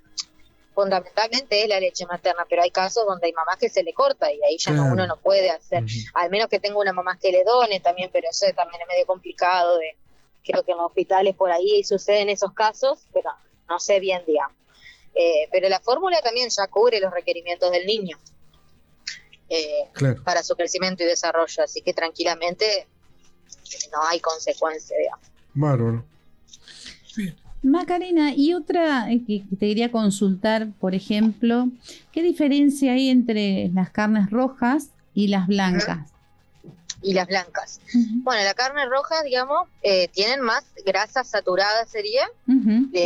Fundamentalmente 0.77 1.65
es 1.65 1.69
la 1.69 1.81
leche 1.81 2.07
materna, 2.07 2.47
pero 2.49 2.62
hay 2.62 2.71
casos 2.71 3.05
donde 3.05 3.27
hay 3.27 3.33
mamás 3.33 3.57
que 3.57 3.69
se 3.69 3.83
le 3.83 3.93
corta 3.93 4.33
y 4.33 4.41
ahí 4.45 4.59
ya 4.59 4.71
no, 4.71 4.85
uno 4.85 5.09
no 5.09 5.17
puede 5.17 5.50
hacer, 5.50 5.83
al 6.15 6.31
menos 6.31 6.49
que 6.49 6.61
tenga 6.61 6.79
una 6.79 6.93
mamá 6.93 7.19
que 7.21 7.33
le 7.33 7.43
done 7.43 7.81
también, 7.81 8.11
pero 8.12 8.29
eso 8.31 8.47
también 8.55 8.83
es 8.83 8.87
medio 8.87 9.07
complicado, 9.07 9.77
de, 9.79 9.97
creo 10.45 10.62
que 10.62 10.71
en 10.71 10.79
los 10.79 10.87
hospitales 10.87 11.35
por 11.35 11.50
ahí 11.50 11.83
suceden 11.83 12.29
esos 12.29 12.53
casos, 12.53 13.00
pero 13.12 13.31
no 13.69 13.81
sé 13.81 13.99
bien, 13.99 14.23
digamos. 14.25 14.57
Eh, 15.20 15.48
pero 15.50 15.68
la 15.68 15.80
fórmula 15.80 16.20
también 16.22 16.48
ya 16.48 16.68
cubre 16.68 17.00
los 17.00 17.12
requerimientos 17.12 17.72
del 17.72 17.87
niño 17.87 18.16
eh, 19.48 19.88
para 20.22 20.44
su 20.44 20.54
crecimiento 20.54 21.02
y 21.02 21.06
desarrollo, 21.06 21.64
así 21.64 21.82
que 21.82 21.92
tranquilamente 21.92 22.87
no 23.90 24.00
hay 24.04 24.20
consecuencia, 24.20 24.96
digamos. 24.96 25.26
Bárbaro. 25.54 26.04
Macarena, 27.64 28.32
y 28.32 28.54
otra 28.54 29.10
eh, 29.10 29.25
que 29.26 29.42
te 29.50 29.66
quería 29.66 29.90
consultar, 29.90 30.68
por 30.78 30.94
ejemplo, 30.94 31.68
¿qué 32.12 32.22
diferencia 32.22 32.92
hay 32.92 33.08
entre 33.08 33.70
las 33.75 33.90
carnes 33.90 34.30
rojas 34.30 34.90
y 35.14 35.26
las 35.26 35.48
blancas? 35.48 36.12
Y 37.00 37.14
las 37.14 37.28
blancas. 37.28 37.81
Bueno, 38.23 38.43
la 38.43 38.55
carne 38.55 38.85
roja, 38.87 39.23
digamos, 39.23 39.69
eh, 39.83 40.09
tienen 40.09 40.40
más 40.40 40.64
grasa 40.85 41.23
saturada, 41.23 41.87
sería, 41.87 42.28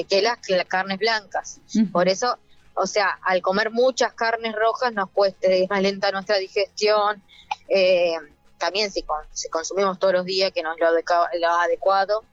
que, 0.09 0.23
las, 0.23 0.39
que 0.39 0.57
las 0.57 0.67
carnes 0.67 0.99
blancas. 0.99 1.61
Por 1.93 2.09
eso, 2.09 2.39
o 2.75 2.87
sea, 2.87 3.19
al 3.23 3.43
comer 3.43 3.71
muchas 3.71 4.15
carnes 4.15 4.55
rojas 4.55 4.95
nos 4.95 5.11
cuesta, 5.11 5.47
es 5.49 5.69
más 5.69 5.83
lenta 5.83 6.11
nuestra 6.11 6.39
digestión. 6.39 7.23
Eh, 7.69 8.15
también 8.57 8.91
si, 8.91 9.05
si, 9.33 9.49
consumimos 9.51 9.99
todos 9.99 10.15
los 10.15 10.25
días, 10.25 10.53
que 10.53 10.63
no 10.63 10.73
es 10.73 10.79
lo 10.81 11.49
adecuado, 11.49 12.25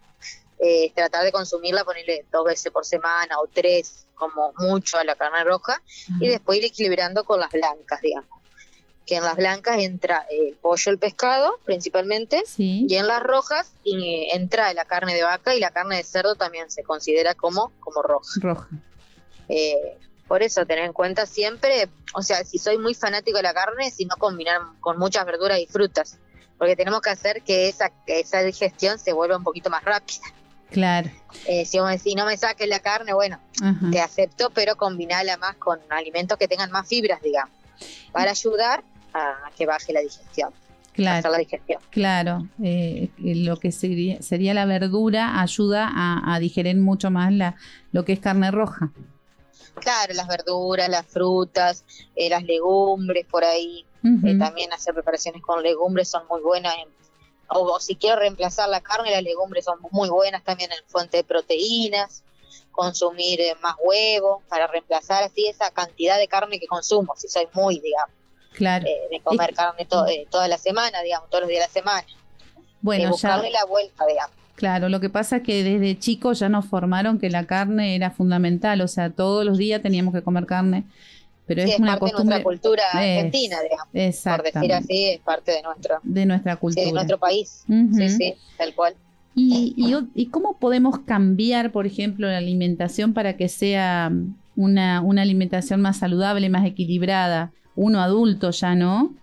eh, 0.59 0.91
tratar 0.93 1.23
de 1.23 1.31
consumirla, 1.31 1.85
ponerle 1.85 2.25
dos 2.31 2.45
veces 2.45 2.71
por 2.71 2.85
semana 2.85 3.39
o 3.39 3.47
tres, 3.47 4.05
como 4.13 4.53
mucho 4.57 4.97
a 4.97 5.05
la 5.05 5.15
carne 5.15 5.43
roja, 5.45 5.81
y 6.19 6.27
después 6.27 6.59
ir 6.59 6.65
equilibrando 6.65 7.23
con 7.23 7.39
las 7.39 7.49
blancas, 7.49 8.01
digamos. 8.01 8.38
Que 9.09 9.15
en 9.15 9.23
las 9.23 9.37
blancas 9.37 9.79
entra 9.79 10.27
el 10.29 10.53
pollo, 10.53 10.91
el 10.91 10.99
pescado, 10.99 11.57
principalmente, 11.65 12.43
y 12.57 12.93
en 12.93 13.07
las 13.07 13.23
rojas 13.23 13.71
entra 13.83 14.71
la 14.75 14.85
carne 14.85 15.15
de 15.15 15.23
vaca 15.23 15.55
y 15.55 15.59
la 15.59 15.71
carne 15.71 15.95
de 15.95 16.03
cerdo 16.03 16.35
también 16.35 16.69
se 16.69 16.83
considera 16.83 17.33
como, 17.33 17.71
como 17.79 18.03
roja. 18.03 18.29
Roja. 18.39 18.67
Eh, 19.47 19.97
por 20.27 20.43
eso, 20.43 20.63
tener 20.67 20.85
en 20.85 20.93
cuenta 20.93 21.25
siempre, 21.25 21.89
o 22.13 22.21
sea, 22.21 22.43
si 22.43 22.59
soy 22.59 22.77
muy 22.77 22.93
fanático 22.93 23.37
de 23.37 23.41
la 23.41 23.55
carne, 23.55 23.89
si 23.89 24.05
no 24.05 24.15
combinar 24.15 24.61
con 24.79 24.99
muchas 24.99 25.25
verduras 25.25 25.57
y 25.57 25.65
frutas, 25.65 26.19
porque 26.59 26.75
tenemos 26.75 27.01
que 27.01 27.09
hacer 27.09 27.41
que 27.41 27.67
esa, 27.67 27.89
que 28.05 28.19
esa 28.19 28.43
digestión 28.43 28.99
se 28.99 29.11
vuelva 29.11 29.37
un 29.37 29.43
poquito 29.43 29.71
más 29.71 29.83
rápida. 29.83 30.21
Claro. 30.69 31.09
Eh, 31.47 31.65
si 31.65 31.79
decís, 31.79 32.13
no 32.15 32.27
me 32.27 32.37
saques 32.37 32.67
la 32.67 32.79
carne, 32.79 33.13
bueno, 33.13 33.39
te 33.91 34.01
acepto, 34.01 34.51
pero 34.51 34.75
combinala 34.75 35.35
más 35.37 35.55
con 35.55 35.79
alimentos 35.89 36.37
que 36.37 36.47
tengan 36.47 36.69
más 36.69 36.87
fibras, 36.87 37.23
digamos, 37.23 37.55
para 38.11 38.29
ayudar 38.29 38.83
a 39.13 39.51
que 39.57 39.65
baje 39.65 39.93
la 39.93 40.01
digestión. 40.01 40.53
Claro, 40.93 41.31
la 41.31 41.37
digestión. 41.37 41.81
claro. 41.91 42.47
Eh, 42.61 43.09
lo 43.17 43.57
que 43.57 43.71
sería, 43.71 44.21
sería, 44.21 44.53
la 44.53 44.65
verdura 44.65 45.39
ayuda 45.39 45.89
a, 45.93 46.39
digerir 46.39 46.75
mucho 46.77 47.09
más 47.09 47.31
la, 47.31 47.55
lo 47.91 48.03
que 48.03 48.13
es 48.13 48.19
carne 48.19 48.51
roja. 48.51 48.91
Claro, 49.75 50.13
las 50.13 50.27
verduras, 50.27 50.89
las 50.89 51.05
frutas, 51.05 51.85
eh, 52.15 52.29
las 52.29 52.43
legumbres 52.43 53.25
por 53.27 53.45
ahí. 53.45 53.85
también 54.37 54.73
hacer 54.73 54.93
preparaciones 54.93 55.41
con 55.41 55.63
legumbres 55.63 56.09
son 56.09 56.23
muy 56.29 56.41
buenas 56.41 56.73
en 56.75 56.99
o, 57.49 57.79
si 57.79 57.95
quiero 57.95 58.17
reemplazar 58.17 58.69
la 58.69 58.81
carne, 58.81 59.11
las 59.11 59.23
legumbres 59.23 59.65
son 59.65 59.79
muy 59.91 60.09
buenas 60.09 60.43
también 60.43 60.71
en 60.71 60.87
fuente 60.87 61.17
de 61.17 61.23
proteínas, 61.23 62.23
consumir 62.71 63.41
eh, 63.41 63.55
más 63.61 63.75
huevos 63.83 64.43
para 64.47 64.67
reemplazar 64.67 65.23
así 65.23 65.47
esa 65.47 65.71
cantidad 65.71 66.17
de 66.17 66.27
carne 66.27 66.59
que 66.59 66.67
consumo, 66.67 67.15
si 67.17 67.27
soy 67.27 67.47
muy, 67.53 67.79
digamos, 67.79 68.15
claro. 68.59 68.85
Eh, 68.85 68.97
de 69.09 69.19
comer 69.21 69.53
carne 69.53 69.87
eh, 70.09 70.27
toda 70.29 70.47
la 70.47 70.57
semana, 70.57 71.01
digamos, 71.01 71.29
todos 71.29 71.43
los 71.43 71.49
días 71.49 71.61
de 71.61 71.67
la 71.67 71.73
semana. 71.73 72.07
Bueno, 72.81 73.09
buscarle 73.09 73.49
la 73.51 73.65
vuelta, 73.65 74.05
digamos. 74.05 74.35
Claro, 74.55 74.89
lo 74.89 74.99
que 74.99 75.09
pasa 75.09 75.37
es 75.37 75.43
que 75.43 75.63
desde 75.63 75.97
chicos 75.97 76.39
ya 76.39 76.49
nos 76.49 76.65
formaron 76.65 77.17
que 77.17 77.29
la 77.29 77.45
carne 77.45 77.95
era 77.95 78.11
fundamental, 78.11 78.81
o 78.81 78.87
sea, 78.87 79.09
todos 79.09 79.45
los 79.45 79.57
días 79.57 79.81
teníamos 79.81 80.13
que 80.13 80.21
comer 80.21 80.45
carne 80.45 80.83
pero 81.49 81.63
es, 81.63 81.79
una 81.79 81.97
parte 81.97 82.11
costumbre. 82.11 82.37
de 82.37 82.43
nuestra 82.43 82.43
cultura 82.43 82.83
argentina, 82.93 83.57
digamos. 83.63 83.87
Por 83.91 84.43
decir 84.43 84.73
así, 84.73 85.05
es 85.05 85.19
parte 85.21 85.51
de 85.51 85.63
nuestro, 85.63 85.99
de 86.03 86.25
nuestra 86.27 86.55
cultura. 86.57 86.85
de 86.85 86.93
nuestro 86.93 87.17
país. 87.17 87.63
Sí, 87.67 88.09
sí, 88.09 88.35
tal 88.55 88.75
cual. 88.75 88.93
Y, 89.33 89.73
y, 90.13 90.25
cómo 90.27 90.59
podemos 90.59 90.99
cambiar, 90.99 91.71
por 91.71 91.87
ejemplo, 91.87 92.27
la 92.27 92.37
alimentación 92.37 93.15
para 93.15 93.35
que 93.35 93.49
sea 93.49 94.11
una, 94.55 95.01
una 95.01 95.23
alimentación 95.23 95.81
más 95.81 95.97
saludable, 95.97 96.49
más 96.49 96.67
equilibrada? 96.67 97.51
Uno 97.81 98.01
adulto 98.01 98.51
ya, 98.51 98.75
¿no? 98.75 99.13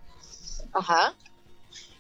Ajá. 0.72 1.12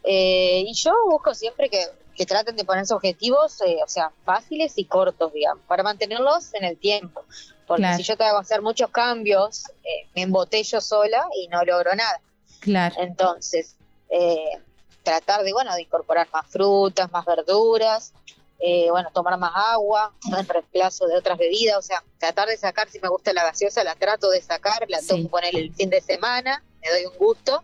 Eh, 0.02 0.64
y 0.66 0.72
yo 0.72 0.90
busco 1.10 1.34
siempre 1.34 1.68
que, 1.68 1.84
que 2.16 2.24
traten 2.24 2.56
de 2.56 2.64
ponerse 2.64 2.94
objetivos, 2.94 3.60
eh, 3.60 3.76
o 3.84 3.88
sea, 3.88 4.10
fáciles 4.24 4.72
y 4.78 4.86
cortos, 4.86 5.34
digamos, 5.34 5.62
para 5.66 5.82
mantenerlos 5.82 6.54
en 6.54 6.64
el 6.64 6.78
tiempo. 6.78 7.24
Porque 7.66 7.92
si 7.96 8.04
yo 8.04 8.16
tengo 8.16 8.30
que 8.36 8.40
hacer 8.40 8.62
muchos 8.62 8.88
cambios, 8.88 9.64
eh, 9.84 10.08
me 10.14 10.22
embotello 10.22 10.80
sola 10.80 11.28
y 11.38 11.46
no 11.48 11.62
logro 11.62 11.94
nada. 11.94 12.20
Claro. 12.60 12.94
Entonces, 13.00 13.76
eh, 14.08 14.58
tratar 15.02 15.42
de, 15.42 15.52
bueno, 15.52 15.74
de 15.74 15.82
incorporar 15.82 16.26
más 16.32 16.46
frutas, 16.46 17.12
más 17.12 17.26
verduras, 17.26 18.14
eh, 18.58 18.90
bueno, 18.90 19.10
tomar 19.12 19.38
más 19.38 19.52
agua 19.54 20.12
en 20.36 20.48
reemplazo 20.48 21.06
de 21.06 21.16
otras 21.16 21.38
bebidas, 21.38 21.78
o 21.78 21.82
sea, 21.82 22.02
tratar 22.18 22.48
de 22.48 22.56
sacar, 22.56 22.88
si 22.88 22.98
me 23.00 23.08
gusta 23.08 23.32
la 23.32 23.44
gaseosa, 23.44 23.84
la 23.84 23.94
trato 23.94 24.30
de 24.30 24.40
sacar, 24.40 24.84
la 24.88 25.00
tomo 25.02 25.30
con 25.30 25.44
el 25.44 25.72
fin 25.74 25.90
de 25.90 26.00
semana, 26.00 26.62
me 26.82 26.90
doy 26.90 27.06
un 27.06 27.18
gusto, 27.18 27.62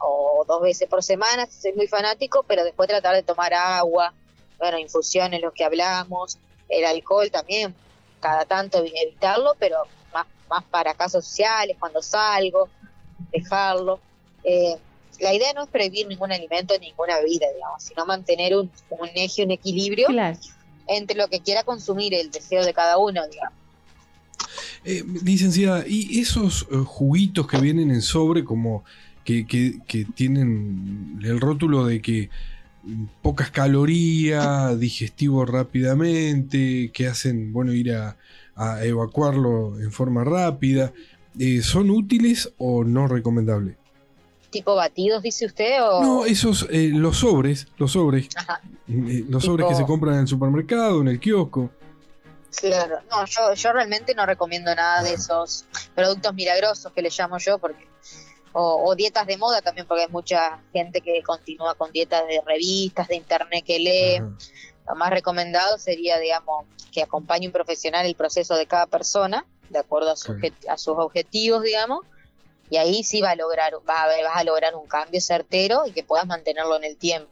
o 0.00 0.44
dos 0.46 0.60
veces 0.60 0.88
por 0.88 1.02
semana, 1.02 1.46
si 1.46 1.60
soy 1.62 1.72
muy 1.74 1.86
fanático, 1.86 2.44
pero 2.46 2.64
después 2.64 2.88
tratar 2.88 3.14
de 3.14 3.22
tomar 3.22 3.54
agua, 3.54 4.12
bueno, 4.58 4.78
infusiones, 4.78 5.40
lo 5.40 5.52
que 5.52 5.64
hablamos, 5.64 6.38
el 6.68 6.84
alcohol 6.84 7.30
también, 7.30 7.74
cada 8.20 8.44
tanto 8.44 8.78
evitarlo, 8.78 9.54
pero 9.58 9.78
más, 10.12 10.26
más 10.48 10.64
para 10.64 10.94
casos 10.94 11.24
sociales, 11.24 11.76
cuando 11.78 12.02
salgo, 12.02 12.68
dejarlo. 13.30 14.00
Eh, 14.42 14.76
la 15.20 15.34
idea 15.34 15.52
no 15.54 15.64
es 15.64 15.68
prohibir 15.68 16.06
ningún 16.06 16.32
alimento, 16.32 16.74
ninguna 16.78 17.18
bebida, 17.18 17.46
digamos, 17.54 17.82
sino 17.82 18.06
mantener 18.06 18.56
un, 18.56 18.70
un 18.90 19.08
eje, 19.14 19.44
un 19.44 19.50
equilibrio 19.50 20.08
entre 20.86 21.16
lo 21.16 21.28
que 21.28 21.40
quiera 21.40 21.62
consumir, 21.62 22.14
el 22.14 22.30
deseo 22.30 22.64
de 22.64 22.74
cada 22.74 22.98
uno, 22.98 23.26
digamos. 23.28 23.58
Eh, 24.84 25.02
licenciada, 25.22 25.84
¿y 25.86 26.20
esos 26.20 26.66
eh, 26.70 26.76
juguitos 26.84 27.46
que 27.46 27.58
vienen 27.58 27.90
en 27.90 28.02
sobre 28.02 28.44
como 28.44 28.84
que, 29.24 29.46
que, 29.46 29.78
que 29.86 30.04
tienen 30.04 31.18
el 31.22 31.40
rótulo 31.40 31.86
de 31.86 32.02
que 32.02 32.28
pocas 33.22 33.50
calorías, 33.50 34.78
digestivo 34.78 35.44
rápidamente, 35.46 36.90
que 36.92 37.06
hacen, 37.06 37.52
bueno, 37.52 37.72
ir 37.72 37.92
a, 37.92 38.16
evacuarlo 38.84 39.80
en 39.80 39.90
forma 39.90 40.22
rápida. 40.22 40.92
Eh, 41.40 41.60
¿Son 41.62 41.90
útiles 41.90 42.52
o 42.56 42.84
no 42.84 43.08
recomendables? 43.08 43.76
Tipo 44.54 44.76
batidos, 44.76 45.22
dice 45.22 45.46
usted? 45.46 45.82
O... 45.82 46.02
No, 46.02 46.24
esos, 46.24 46.66
eh, 46.70 46.90
los 46.92 47.18
sobres, 47.18 47.66
los 47.76 47.92
sobres. 47.92 48.28
Eh, 48.88 49.24
los 49.28 49.44
sobres 49.44 49.66
que 49.68 49.74
se 49.74 49.84
compran 49.84 50.14
en 50.14 50.20
el 50.20 50.28
supermercado, 50.28 51.00
en 51.00 51.08
el 51.08 51.18
kiosco. 51.18 51.70
Claro, 52.60 52.98
no, 53.10 53.26
yo, 53.26 53.54
yo 53.54 53.72
realmente 53.72 54.14
no 54.14 54.24
recomiendo 54.26 54.72
nada 54.72 55.02
de 55.02 55.14
esos 55.14 55.64
productos 55.94 56.32
milagrosos 56.34 56.92
que 56.92 57.02
le 57.02 57.10
llamo 57.10 57.38
yo, 57.38 57.58
porque 57.58 57.88
o, 58.52 58.94
dietas 58.94 59.26
de 59.26 59.36
moda 59.36 59.60
también, 59.60 59.88
porque 59.88 60.04
hay 60.04 60.08
mucha 60.10 60.60
gente 60.72 61.00
que 61.00 61.20
continúa 61.24 61.74
con 61.74 61.90
dietas 61.90 62.22
de 62.28 62.40
revistas, 62.46 63.08
de 63.08 63.16
internet 63.16 63.64
que 63.66 63.80
lee. 63.80 64.20
Lo 64.86 64.94
más 64.94 65.10
recomendado 65.10 65.76
sería, 65.78 66.20
digamos, 66.20 66.66
que 66.92 67.02
acompañe 67.02 67.48
un 67.48 67.52
profesional 67.52 68.06
el 68.06 68.14
proceso 68.14 68.54
de 68.54 68.66
cada 68.66 68.86
persona, 68.86 69.44
de 69.70 69.80
acuerdo 69.80 70.10
a, 70.10 70.72
a 70.72 70.78
sus 70.78 70.94
objetivos, 70.96 71.64
digamos, 71.64 72.06
y 72.70 72.76
ahí 72.76 73.04
sí 73.04 73.20
va 73.20 73.30
a 73.30 73.36
lograr, 73.36 73.74
va 73.88 74.04
a, 74.04 74.06
vas 74.06 74.36
a 74.36 74.44
lograr 74.44 74.74
un 74.74 74.86
cambio 74.86 75.20
certero 75.20 75.86
y 75.86 75.92
que 75.92 76.02
puedas 76.02 76.26
mantenerlo 76.26 76.76
en 76.76 76.84
el 76.84 76.96
tiempo. 76.96 77.30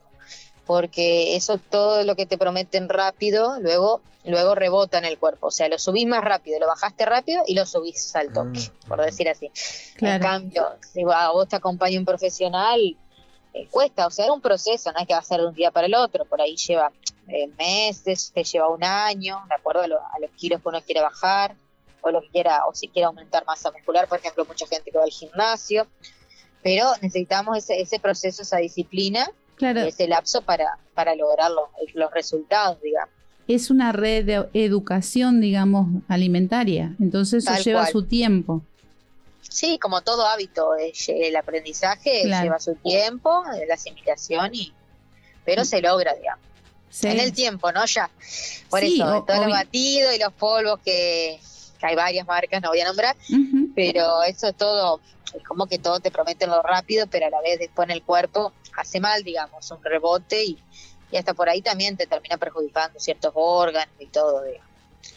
Porque 0.66 1.36
eso 1.36 1.58
todo 1.58 2.04
lo 2.04 2.14
que 2.14 2.26
te 2.26 2.38
prometen 2.38 2.88
rápido, 2.88 3.58
luego, 3.60 4.00
luego 4.24 4.54
rebota 4.54 4.98
en 4.98 5.04
el 5.04 5.18
cuerpo. 5.18 5.48
O 5.48 5.50
sea, 5.50 5.68
lo 5.68 5.78
subís 5.78 6.06
más 6.06 6.22
rápido, 6.22 6.60
lo 6.60 6.66
bajaste 6.66 7.04
rápido 7.04 7.42
y 7.46 7.54
lo 7.54 7.66
subís 7.66 8.14
al 8.14 8.32
toque, 8.32 8.60
ah, 8.60 8.88
por 8.88 9.04
decir 9.04 9.28
así. 9.28 9.50
En 9.98 10.20
cambio, 10.20 10.68
si 10.92 11.02
a 11.02 11.30
vos 11.30 11.48
te 11.48 11.56
acompaña 11.56 11.98
un 11.98 12.04
profesional, 12.04 12.96
eh, 13.54 13.66
cuesta, 13.70 14.06
o 14.06 14.10
sea, 14.10 14.26
es 14.26 14.30
un 14.30 14.40
proceso, 14.40 14.92
no 14.92 14.98
es 14.98 15.06
que 15.06 15.12
va 15.12 15.20
a 15.20 15.24
ser 15.24 15.40
de 15.40 15.46
un 15.46 15.54
día 15.54 15.70
para 15.70 15.86
el 15.86 15.94
otro, 15.94 16.24
por 16.24 16.40
ahí 16.40 16.56
lleva 16.56 16.90
eh, 17.28 17.48
meses, 17.58 18.32
te 18.34 18.44
lleva 18.44 18.68
un 18.68 18.82
año, 18.82 19.42
de 19.48 19.54
acuerdo 19.54 19.82
a, 19.82 19.88
los 19.88 20.30
kilos 20.36 20.62
que 20.62 20.68
uno 20.68 20.80
quiere 20.82 21.02
bajar, 21.02 21.54
o 22.02 22.10
lo 22.10 22.20
que 22.20 22.28
quiera, 22.28 22.66
o 22.66 22.74
si 22.74 22.88
quiere 22.88 23.06
aumentar 23.06 23.44
masa 23.46 23.70
muscular, 23.70 24.06
por 24.06 24.18
ejemplo, 24.18 24.44
mucha 24.44 24.66
gente 24.66 24.90
que 24.90 24.98
va 24.98 25.04
al 25.04 25.10
gimnasio, 25.10 25.86
pero 26.62 26.90
necesitamos 27.00 27.56
ese, 27.56 27.80
ese 27.80 27.98
proceso, 27.98 28.42
esa 28.42 28.58
disciplina 28.58 29.30
ese 29.70 30.08
lapso 30.08 30.42
para, 30.42 30.78
para 30.94 31.14
lograr 31.14 31.50
los, 31.50 32.12
resultados, 32.12 32.80
digamos. 32.82 33.10
Es 33.48 33.70
una 33.70 33.92
red 33.92 34.24
de 34.24 34.48
educación, 34.54 35.40
digamos, 35.40 35.88
alimentaria, 36.08 36.94
entonces 37.00 37.46
eso 37.46 37.62
lleva 37.62 37.86
su 37.86 38.04
tiempo. 38.04 38.62
Sí, 39.40 39.78
como 39.78 40.00
todo 40.02 40.26
hábito, 40.26 40.76
eh, 40.76 40.92
el 41.08 41.36
aprendizaje 41.36 42.24
lleva 42.24 42.58
su 42.60 42.74
tiempo, 42.76 43.42
eh, 43.54 43.66
la 43.66 43.74
asimilación, 43.74 44.54
y 44.54 44.72
pero 45.44 45.64
se 45.64 45.82
logra, 45.82 46.14
digamos. 46.14 46.44
En 47.02 47.18
el 47.18 47.32
tiempo, 47.32 47.72
¿no? 47.72 47.84
Ya. 47.86 48.10
Por 48.68 48.84
eso, 48.84 49.24
todo 49.26 49.46
lo 49.46 49.50
batido 49.50 50.12
y 50.12 50.18
los 50.18 50.32
polvos 50.34 50.78
que, 50.84 51.40
hay 51.82 51.96
varias 51.96 52.26
marcas, 52.26 52.62
no 52.62 52.68
voy 52.68 52.80
a 52.80 52.86
nombrar, 52.86 53.16
pero 53.74 54.22
eso 54.22 54.48
es 54.48 54.54
todo, 54.56 55.00
es 55.34 55.42
como 55.44 55.66
que 55.66 55.78
todo 55.78 56.00
te 56.00 56.10
prometen 56.10 56.50
lo 56.50 56.62
rápido, 56.62 57.06
pero 57.08 57.26
a 57.26 57.30
la 57.30 57.40
vez 57.40 57.58
después 57.58 57.88
en 57.88 57.92
el 57.92 58.02
cuerpo 58.02 58.52
hace 58.76 59.00
mal, 59.00 59.22
digamos, 59.22 59.70
un 59.70 59.82
rebote 59.82 60.44
y, 60.44 60.58
hasta 61.16 61.34
por 61.34 61.48
ahí 61.48 61.60
también 61.60 61.96
te 61.96 62.06
termina 62.06 62.38
perjudicando 62.38 62.98
ciertos 62.98 63.32
órganos 63.34 63.94
y 63.98 64.06
todo, 64.06 64.42
digamos. 64.44 64.68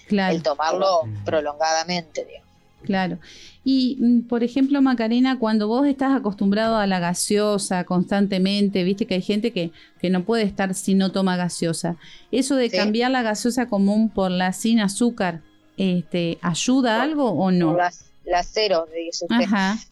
Claro. 0.08 0.36
El 0.36 0.44
tomarlo 0.44 1.02
prolongadamente, 1.24 2.26
digamos. 2.26 2.46
Claro. 2.84 3.18
Y, 3.64 3.98
mm, 4.00 4.28
por 4.28 4.44
ejemplo, 4.44 4.82
Macarena, 4.82 5.40
cuando 5.40 5.68
vos 5.68 5.88
estás 5.88 6.16
acostumbrado 6.16 6.78
a 6.78 6.86
la 6.86 7.00
gaseosa 7.00 7.84
constantemente, 7.84 8.84
viste 8.84 9.08
que 9.08 9.16
hay 9.16 9.22
gente 9.22 9.52
que, 9.52 9.72
que 10.00 10.10
no 10.10 10.24
puede 10.24 10.44
estar 10.44 10.74
si 10.76 10.94
no 10.94 11.12
toma 11.12 11.36
gaseosa. 11.36 11.98
Eso 12.32 12.56
de 12.56 12.70
cambiar 12.70 13.12
la 13.12 13.24
gaseosa 13.24 13.68
común 13.68 14.10
por 14.10 14.32
la 14.32 14.54
sin 14.54 14.80
azúcar, 14.80 15.42
este, 15.78 16.38
¿ayuda 16.42 17.02
algo 17.02 17.32
o 17.32 17.52
no? 17.52 17.78
la 18.26 18.44
cero, 18.44 18.88
dice 18.94 19.26
usted. 19.30 19.46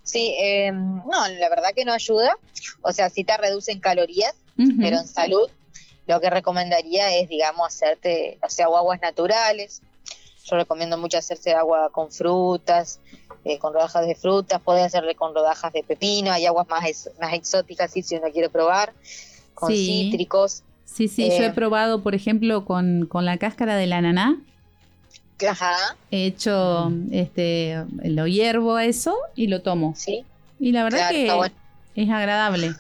Sí, 0.04 0.36
eh, 0.40 0.72
no, 0.72 1.28
la 1.40 1.50
verdad 1.50 1.70
que 1.76 1.86
no 1.86 1.94
ayuda. 1.94 2.36
O 2.82 2.92
sea, 2.92 3.10
sí 3.10 3.24
te 3.24 3.38
reduce 3.38 3.72
en 3.72 3.80
calorías, 3.80 4.34
pero 4.56 4.98
en 4.98 5.08
salud 5.08 5.50
lo 6.08 6.20
que 6.20 6.30
recomendaría 6.30 7.16
es, 7.16 7.30
digamos, 7.30 7.68
hacerte, 7.68 8.38
o 8.42 8.50
sea, 8.50 8.66
aguas 8.66 9.00
naturales. 9.02 9.82
Yo 10.46 10.58
recomiendo 10.58 10.98
mucho 10.98 11.18
hacerse 11.18 11.54
agua 11.54 11.90
con 11.92 12.12
frutas, 12.12 13.00
eh, 13.46 13.58
con 13.60 13.74
rodajas 13.74 14.06
de 14.06 14.16
frutas, 14.16 14.62
puede 14.62 14.82
hacerle 14.82 15.16
con 15.16 15.34
rodajas 15.34 15.72
de 15.72 15.84
pepino, 15.84 16.32
hay 16.32 16.46
aguas 16.46 16.68
más, 16.68 17.10
más 17.22 17.34
exóticas, 17.34 17.92
sí, 17.92 18.02
si 18.02 18.16
uno 18.18 18.28
quiere 18.32 18.50
probar, 18.50 18.94
con 19.54 19.72
cítricos. 19.72 20.64
Sí, 20.84 21.08
sí, 21.08 21.30
yo 21.30 21.44
he 21.44 21.46
eh, 21.46 21.54
probado, 21.54 22.04
por 22.04 22.14
ejemplo, 22.14 22.66
con, 22.66 23.06
con 23.06 23.24
la 23.24 23.38
cáscara 23.38 23.78
del 23.78 23.94
ananá 23.94 24.38
Ajá. 25.50 25.96
He 26.12 26.26
hecho, 26.28 26.92
este, 27.12 27.84
lo 28.04 28.28
hiervo 28.28 28.76
a 28.76 28.86
eso 28.86 29.18
y 29.36 29.48
lo 29.48 29.62
tomo. 29.62 29.94
Sí. 29.96 30.26
Y 30.60 30.72
la 30.72 30.84
verdad 30.84 31.10
que 31.10 31.52
es 31.96 32.10
agradable. 32.10 32.76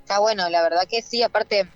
Está 0.00 0.18
bueno, 0.18 0.48
la 0.48 0.62
verdad 0.62 0.82
que 0.88 1.02
sí, 1.02 1.22
aparte 1.22 1.68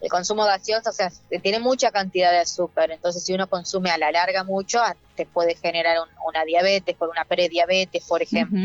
el 0.00 0.10
consumo 0.10 0.44
gaseoso, 0.44 0.90
o 0.90 0.92
sea, 0.92 1.10
tiene 1.42 1.58
mucha 1.58 1.90
cantidad 1.90 2.30
de 2.30 2.38
azúcar, 2.38 2.90
entonces 2.90 3.24
si 3.24 3.32
uno 3.32 3.48
consume 3.48 3.90
a 3.90 3.96
la 3.96 4.10
larga 4.12 4.44
mucho, 4.44 4.78
ah, 4.80 4.94
te 5.16 5.24
puede 5.24 5.54
generar 5.56 5.96
una 6.26 6.44
diabetes, 6.44 6.94
por 6.96 7.08
una 7.08 7.24
prediabetes, 7.24 8.04
por 8.04 8.22
ejemplo. 8.22 8.58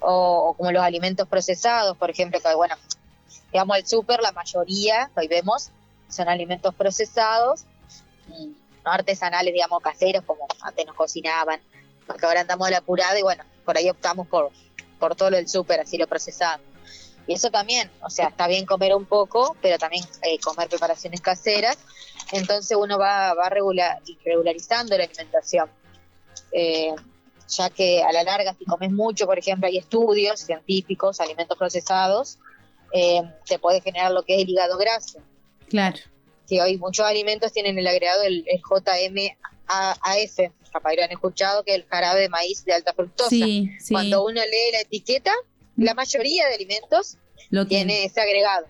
o, 0.00 0.54
como 0.56 0.72
los 0.72 0.82
alimentos 0.82 1.28
procesados, 1.28 1.96
por 1.96 2.10
ejemplo, 2.10 2.40
que 2.40 2.54
bueno, 2.54 2.74
digamos 3.52 3.78
el 3.78 3.86
súper, 3.86 4.20
la 4.20 4.32
mayoría, 4.32 5.10
hoy 5.14 5.28
vemos, 5.28 5.70
son 6.08 6.28
alimentos 6.28 6.74
procesados 6.74 7.64
no 8.86 8.92
artesanales, 8.92 9.52
digamos, 9.52 9.82
caseros, 9.82 10.24
como 10.24 10.46
antes 10.62 10.86
nos 10.86 10.94
cocinaban, 10.94 11.60
porque 12.06 12.24
ahora 12.24 12.42
andamos 12.42 12.68
a 12.68 12.70
la 12.70 12.78
apurada 12.78 13.18
y 13.18 13.22
bueno, 13.22 13.42
por 13.64 13.76
ahí 13.76 13.90
optamos 13.90 14.28
por, 14.28 14.50
por 15.00 15.16
todo 15.16 15.30
lo 15.30 15.36
del 15.36 15.48
súper, 15.48 15.80
así 15.80 15.98
lo 15.98 16.06
procesado. 16.06 16.62
Y 17.26 17.34
eso 17.34 17.50
también, 17.50 17.90
o 18.02 18.08
sea, 18.08 18.28
está 18.28 18.46
bien 18.46 18.64
comer 18.64 18.94
un 18.94 19.04
poco, 19.04 19.56
pero 19.60 19.76
también 19.78 20.04
eh, 20.22 20.38
comer 20.38 20.68
preparaciones 20.68 21.20
caseras. 21.20 21.76
Entonces 22.30 22.76
uno 22.80 22.96
va, 22.98 23.34
va 23.34 23.48
regular, 23.48 23.98
regularizando 24.24 24.96
la 24.96 25.04
alimentación. 25.04 25.68
Eh, 26.52 26.94
ya 27.48 27.70
que 27.70 28.04
a 28.04 28.12
la 28.12 28.22
larga, 28.22 28.54
si 28.54 28.64
comes 28.64 28.92
mucho, 28.92 29.26
por 29.26 29.38
ejemplo, 29.38 29.66
hay 29.66 29.78
estudios 29.78 30.38
científicos, 30.40 31.20
alimentos 31.20 31.58
procesados, 31.58 32.38
eh, 32.92 33.22
te 33.44 33.58
puede 33.58 33.80
generar 33.80 34.12
lo 34.12 34.22
que 34.22 34.36
es 34.36 34.42
el 34.42 34.50
hígado 34.50 34.78
graso. 34.78 35.18
Claro 35.68 35.98
que 36.46 36.60
hoy 36.60 36.78
muchos 36.78 37.06
alimentos 37.06 37.52
tienen 37.52 37.78
el 37.78 37.86
agregado 37.86 38.22
el, 38.22 38.44
JMAF, 38.44 39.98
capaz 40.72 40.90
han 41.02 41.10
escuchado 41.10 41.64
que 41.64 41.72
es 41.72 41.78
el 41.78 41.86
jarabe 41.86 42.20
de 42.20 42.28
maíz 42.28 42.64
de 42.64 42.74
alta 42.74 42.92
fructosa. 42.92 43.34
Cuando 43.90 44.24
uno 44.24 44.40
lee 44.40 44.72
la 44.72 44.80
etiqueta, 44.80 45.32
la 45.76 45.94
mayoría 45.94 46.46
de 46.48 46.54
alimentos 46.54 47.18
Lo 47.50 47.66
tiene 47.66 48.04
ese 48.04 48.20
agregado. 48.20 48.66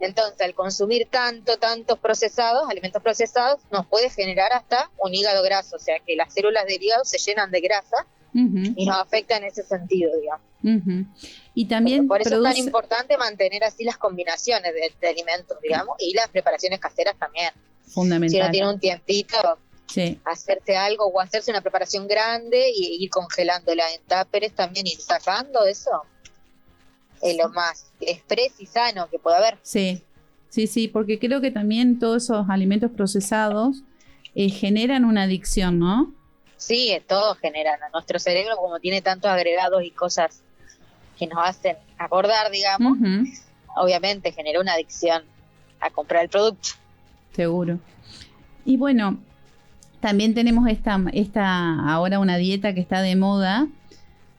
Entonces, 0.00 0.40
al 0.40 0.54
consumir 0.54 1.08
tanto, 1.10 1.58
tantos 1.58 1.98
procesados, 1.98 2.68
alimentos 2.68 3.02
procesados, 3.02 3.60
nos 3.70 3.86
puede 3.86 4.10
generar 4.10 4.52
hasta 4.52 4.90
un 4.98 5.14
hígado 5.14 5.42
graso, 5.42 5.76
o 5.76 5.78
sea 5.78 5.98
que 6.00 6.16
las 6.16 6.32
células 6.32 6.66
del 6.66 6.82
hígado 6.82 7.04
se 7.04 7.18
llenan 7.18 7.50
de 7.50 7.60
grasa 7.60 8.06
y 8.32 8.86
nos 8.86 8.98
afecta 8.98 9.36
en 9.36 9.44
ese 9.44 9.62
sentido, 9.62 10.12
digamos. 10.20 10.49
Y 11.54 11.64
también 11.66 12.06
por 12.06 12.20
eso 12.20 12.36
es 12.36 12.42
tan 12.42 12.56
importante 12.56 13.16
mantener 13.16 13.64
así 13.64 13.84
las 13.84 13.96
combinaciones 13.96 14.72
de, 15.00 15.08
alimentos, 15.08 15.56
digamos, 15.62 15.96
y 15.98 16.14
las 16.14 16.28
preparaciones 16.28 16.80
caseras 16.80 17.14
también. 17.18 17.50
Fundamental. 17.86 18.30
Si 18.30 18.40
uno 18.40 18.50
tiene 18.50 18.68
un 18.70 18.80
tiempito, 18.80 19.36
hacerse 20.24 20.76
algo 20.76 21.06
o 21.06 21.20
hacerse 21.20 21.50
una 21.50 21.60
preparación 21.60 22.06
grande 22.06 22.70
y 22.70 23.02
ir 23.02 23.10
congelándola 23.10 23.92
en 23.92 24.02
táperes 24.02 24.54
también, 24.54 24.86
ir 24.86 25.00
sacando 25.00 25.64
eso, 25.64 25.90
es 27.20 27.36
lo 27.36 27.48
más 27.50 27.90
express 28.00 28.60
y 28.60 28.66
sano 28.66 29.08
que 29.08 29.18
puede 29.18 29.36
haber. 29.36 29.58
Sí, 29.62 30.02
sí, 30.48 30.66
sí, 30.66 30.88
porque 30.88 31.18
creo 31.18 31.40
que 31.40 31.50
también 31.50 31.98
todos 31.98 32.24
esos 32.24 32.48
alimentos 32.48 32.90
procesados 32.90 33.82
eh, 34.34 34.48
generan 34.50 35.04
una 35.04 35.24
adicción, 35.24 35.78
¿no? 35.78 36.14
Sí, 36.56 36.96
todo 37.08 37.34
generan. 37.36 37.80
Nuestro 37.92 38.18
cerebro, 38.18 38.56
como 38.56 38.78
tiene 38.80 39.00
tantos 39.00 39.30
agregados 39.30 39.82
y 39.82 39.90
cosas 39.90 40.42
que 41.20 41.26
nos 41.26 41.38
hacen 41.46 41.76
acordar, 41.98 42.50
digamos, 42.50 42.96
obviamente 43.76 44.32
genera 44.32 44.58
una 44.58 44.72
adicción 44.72 45.22
a 45.78 45.90
comprar 45.90 46.22
el 46.22 46.30
producto. 46.30 46.70
Seguro. 47.36 47.78
Y 48.64 48.78
bueno, 48.78 49.18
también 50.00 50.32
tenemos 50.32 50.66
esta, 50.66 50.98
esta 51.12 51.92
ahora 51.92 52.20
una 52.20 52.38
dieta 52.38 52.72
que 52.74 52.80
está 52.80 53.02
de 53.02 53.16
moda, 53.16 53.68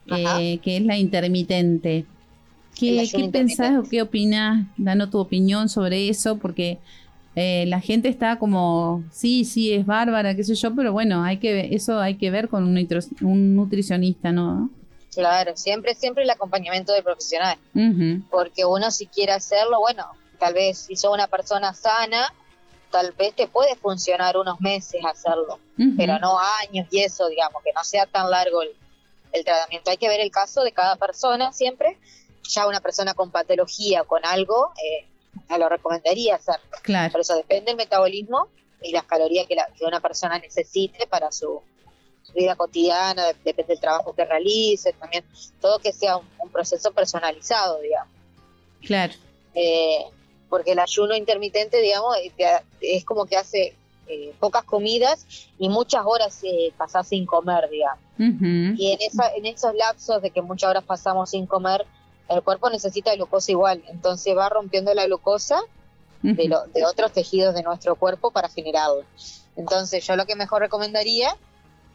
eh, 0.07 0.57
que 0.63 0.77
es 0.77 0.83
la 0.83 0.97
intermitente. 0.97 2.05
¿Qué, 2.75 3.07
¿qué 3.15 3.29
pensás 3.29 3.77
o 3.77 3.87
qué 3.87 4.01
opinas? 4.01 4.65
Danos 4.75 5.11
tu 5.11 5.19
opinión 5.19 5.69
sobre 5.69 6.09
eso, 6.09 6.39
porque 6.39 6.79
eh, 7.35 7.65
la 7.67 7.79
gente 7.79 8.09
está 8.09 8.39
como, 8.39 9.03
sí, 9.11 9.45
sí, 9.45 9.71
es 9.71 9.85
bárbara, 9.85 10.35
qué 10.35 10.43
sé 10.43 10.55
yo, 10.55 10.73
pero 10.73 10.91
bueno, 10.93 11.23
hay 11.23 11.37
que 11.37 11.75
eso 11.75 11.99
hay 11.99 12.15
que 12.15 12.31
ver 12.31 12.49
con 12.49 12.63
un, 12.63 13.55
nutricionista, 13.55 14.31
¿no? 14.31 14.71
Claro, 15.13 15.57
siempre, 15.57 15.93
siempre 15.95 16.23
el 16.23 16.29
acompañamiento 16.29 16.93
del 16.93 17.03
profesional, 17.03 17.57
porque 18.29 18.65
uno 18.65 18.91
si 18.91 19.07
quiere 19.07 19.33
hacerlo, 19.33 19.79
bueno, 19.79 20.05
tal 20.39 20.53
vez 20.53 20.77
si 20.79 20.95
sos 20.95 21.13
una 21.13 21.27
persona 21.27 21.73
sana, 21.73 22.33
tal 22.91 23.11
vez 23.13 23.35
te 23.35 23.47
puede 23.47 23.75
funcionar 23.75 24.37
unos 24.37 24.61
meses 24.61 25.03
hacerlo, 25.05 25.59
pero 25.97 26.17
no 26.19 26.37
años 26.61 26.87
y 26.91 27.01
eso, 27.01 27.27
digamos, 27.27 27.61
que 27.63 27.71
no 27.73 27.83
sea 27.83 28.05
tan 28.05 28.29
largo 28.29 28.61
el, 28.61 28.71
el 29.33 29.43
tratamiento. 29.43 29.91
Hay 29.91 29.97
que 29.97 30.07
ver 30.07 30.21
el 30.21 30.31
caso 30.31 30.63
de 30.63 30.71
cada 30.71 30.95
persona 30.95 31.51
siempre 31.51 31.97
ya 32.51 32.67
una 32.67 32.81
persona 32.81 33.13
con 33.13 33.31
patología, 33.31 34.03
con 34.03 34.25
algo, 34.25 34.71
eh, 34.83 35.07
lo 35.57 35.69
recomendaría 35.69 36.35
hacer. 36.35 36.59
Claro. 36.81 37.11
Por 37.11 37.21
eso 37.21 37.35
depende 37.35 37.71
del 37.71 37.77
metabolismo 37.77 38.47
y 38.81 38.91
las 38.91 39.03
calorías 39.03 39.47
que, 39.47 39.55
una 39.85 39.99
persona 39.99 40.39
necesite 40.39 41.07
para 41.07 41.31
su, 41.31 41.61
vida 42.33 42.55
cotidiana, 42.55 43.27
depende 43.43 43.73
del 43.73 43.79
trabajo 43.79 44.13
que 44.13 44.25
realice, 44.25 44.93
también 44.93 45.23
todo 45.59 45.79
que 45.79 45.93
sea 45.93 46.17
un, 46.17 46.49
proceso 46.51 46.91
personalizado, 46.91 47.79
digamos. 47.79 48.09
Claro. 48.81 49.13
Eh, 49.53 50.05
porque 50.51 50.73
el 50.73 50.79
ayuno 50.79 51.15
intermitente, 51.15 51.79
digamos, 51.81 52.17
eh, 52.17 52.31
es 52.81 53.05
como 53.05 53.25
que 53.25 53.37
hace 53.37 53.73
eh, 54.07 54.33
pocas 54.39 54.65
comidas 54.65 55.25
y 55.57 55.69
muchas 55.69 56.03
horas 56.05 56.37
eh, 56.43 56.73
pasás 56.77 57.07
sin 57.07 57.25
comer, 57.25 57.69
digamos. 57.69 58.03
Y 58.17 58.91
en, 58.91 59.01
esa, 59.01 59.33
en 59.33 59.45
esos 59.45 59.73
lapsos 59.73 60.21
de 60.21 60.29
que 60.29 60.41
muchas 60.41 60.69
horas 60.69 60.83
pasamos 60.83 61.29
sin 61.29 61.47
comer, 61.47 61.85
el 62.27 62.43
cuerpo 62.43 62.69
necesita 62.69 63.15
glucosa 63.15 63.51
igual, 63.51 63.81
entonces 63.87 64.35
va 64.37 64.49
rompiendo 64.49 64.93
la 64.93 65.05
glucosa 65.05 65.61
de, 66.21 66.53
de 66.73 66.85
otros 66.85 67.13
tejidos 67.13 67.55
de 67.55 67.63
nuestro 67.63 67.95
cuerpo 67.95 68.29
para 68.31 68.49
generarlo. 68.49 69.05
Entonces 69.55 70.05
yo 70.05 70.15
lo 70.17 70.25
que 70.25 70.35
mejor 70.35 70.61
recomendaría 70.61 71.35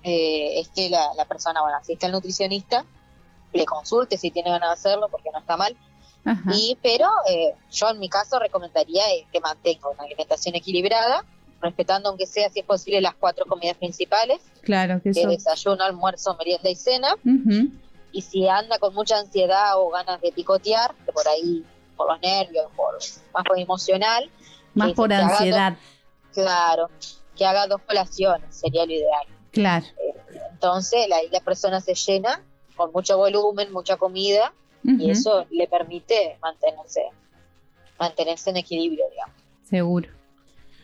eh, 0.02 0.60
es 0.60 0.68
que 0.68 0.88
la, 0.88 1.24
persona, 1.28 1.62
bueno, 1.62 1.76
asista 1.76 2.06
al 2.06 2.12
nutricionista, 2.12 2.84
le 3.52 3.64
consulte 3.64 4.16
si 4.16 4.30
tiene 4.30 4.50
ganas 4.50 4.68
de 4.68 4.74
hacerlo, 4.74 5.08
porque 5.10 5.30
no 5.32 5.38
está 5.38 5.56
mal. 5.56 5.76
Y, 6.52 6.76
pero 6.82 7.08
eh, 7.28 7.54
yo 7.70 7.88
en 7.88 8.00
mi 8.00 8.08
caso 8.08 8.40
recomendaría 8.40 9.08
eh, 9.12 9.26
que 9.32 9.38
mantenga 9.38 9.88
una 9.90 10.02
alimentación 10.02 10.56
equilibrada, 10.56 11.24
respetando 11.60 12.08
aunque 12.08 12.26
sea, 12.26 12.50
si 12.50 12.60
es 12.60 12.66
posible, 12.66 13.00
las 13.00 13.14
cuatro 13.14 13.44
comidas 13.46 13.76
principales. 13.76 14.40
Claro, 14.62 15.00
que, 15.00 15.12
que 15.12 15.26
desayuno, 15.26 15.84
almuerzo, 15.84 16.34
merienda 16.36 16.68
y 16.68 16.74
cena. 16.74 17.14
Y 18.10 18.22
si 18.22 18.48
anda 18.48 18.78
con 18.78 18.94
mucha 18.94 19.18
ansiedad 19.18 19.74
o 19.76 19.90
ganas 19.90 20.20
de 20.20 20.32
picotear, 20.32 20.94
que 21.04 21.12
por 21.12 21.28
ahí, 21.28 21.64
por 21.96 22.10
los 22.10 22.20
nervios, 22.20 22.66
por, 22.74 22.94
más 23.32 23.44
por 23.44 23.58
emocional. 23.58 24.28
Más 24.74 24.92
por 24.92 25.12
ansiedad. 25.12 25.76
claro, 26.32 26.90
que 27.36 27.46
haga 27.46 27.66
dos 27.68 27.80
colaciones, 27.86 28.54
sería 28.56 28.84
lo 28.84 28.92
ideal. 28.92 29.35
Claro. 29.60 29.86
entonces 30.52 31.08
la, 31.08 31.16
la 31.30 31.40
persona 31.40 31.80
se 31.80 31.94
llena 31.94 32.42
con 32.76 32.92
mucho 32.92 33.16
volumen, 33.16 33.72
mucha 33.72 33.96
comida, 33.96 34.52
y 34.84 35.10
eso 35.10 35.46
le 35.50 35.66
permite 35.66 36.38
mantenerse, 36.40 37.02
mantenerse 37.98 38.50
en 38.50 38.58
equilibrio, 38.58 39.04
digamos. 39.10 39.34
Seguro. 39.68 40.08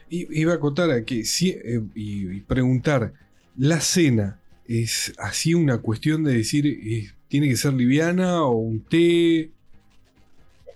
Iba 0.08 0.52
a 0.52 0.56
acotar 0.56 0.90
a 0.90 1.04
que 1.04 1.20
eh, 1.20 1.80
y, 1.94 2.40
preguntar, 2.40 3.12
¿la 3.56 3.80
cena 3.80 4.40
es 4.66 5.12
así 5.18 5.54
una 5.54 5.78
cuestión 5.78 6.24
de 6.24 6.35
decir, 6.35 6.66
eh, 6.66 7.12
tiene 7.28 7.48
que 7.48 7.56
ser 7.56 7.74
liviana 7.74 8.44
o 8.44 8.56
un 8.56 8.85
té? 8.85 9.52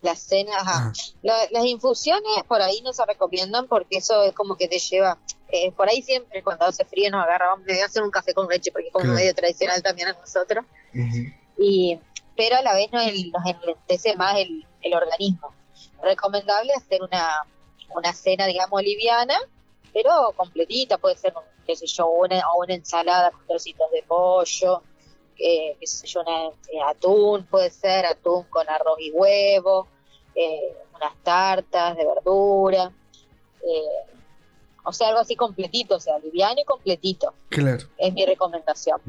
La 0.02 0.14
cena, 0.14 0.52
ajá. 0.58 0.92
Ah. 0.92 1.46
las 1.50 1.64
infusiones 1.64 2.44
por 2.46 2.62
ahí 2.62 2.80
no 2.82 2.92
se 2.92 3.04
recomiendan 3.04 3.66
porque 3.66 3.98
eso 3.98 4.22
es 4.22 4.32
como 4.34 4.56
que 4.56 4.68
te 4.68 4.78
lleva, 4.78 5.18
eh, 5.48 5.72
por 5.72 5.88
ahí 5.88 6.02
siempre 6.02 6.42
cuando 6.42 6.66
hace 6.66 6.84
frío 6.84 7.10
nos 7.10 7.24
agarra, 7.24 7.48
vamos 7.48 7.66
a 7.68 7.84
hacer 7.84 8.02
un 8.02 8.10
café 8.10 8.34
con 8.34 8.48
leche 8.48 8.72
porque 8.72 8.88
es 8.88 8.92
como 8.92 9.12
medio 9.12 9.34
tradicional 9.34 9.82
también 9.82 10.08
a 10.08 10.12
nosotros. 10.12 10.64
Y 11.58 11.98
pero 12.36 12.56
a 12.56 12.62
la 12.62 12.74
vez 12.74 12.92
nos, 12.92 13.02
enlentece 13.06 14.14
más 14.16 14.36
el, 14.36 14.66
organismo. 14.94 15.52
Recomendable 16.02 16.72
hacer 16.74 17.02
una, 17.02 17.42
una 17.94 18.12
cena, 18.12 18.46
digamos, 18.46 18.82
liviana, 18.82 19.36
pero 19.92 20.32
completita, 20.36 20.98
puede 20.98 21.16
ser, 21.16 21.34
qué 21.66 21.74
sé 21.74 21.86
yo, 21.86 22.06
una, 22.06 22.38
o 22.50 22.62
una 22.62 22.74
ensalada 22.74 23.30
con 23.30 23.44
trocitos 23.46 23.90
de 23.90 24.04
pollo, 24.04 24.82
eh, 25.38 25.76
qué 25.80 25.86
sé 25.86 26.06
yo, 26.06 26.20
una, 26.20 26.48
eh, 26.48 26.80
atún, 26.86 27.46
puede 27.46 27.70
ser 27.70 28.06
atún 28.06 28.44
con 28.44 28.68
arroz 28.68 28.98
y 29.00 29.10
huevo, 29.10 29.88
eh, 30.34 30.76
unas 30.94 31.16
tartas 31.24 31.96
de 31.96 32.06
verdura, 32.06 32.92
o 34.86 34.92
sea, 34.92 35.08
algo 35.08 35.20
así 35.20 35.36
completito, 35.36 35.96
o 35.96 36.00
sea, 36.00 36.18
liviano 36.20 36.60
y 36.60 36.64
completito. 36.64 37.34
Claro. 37.50 37.86
Es 37.98 38.14
mi 38.14 38.24
recomendación 38.24 39.00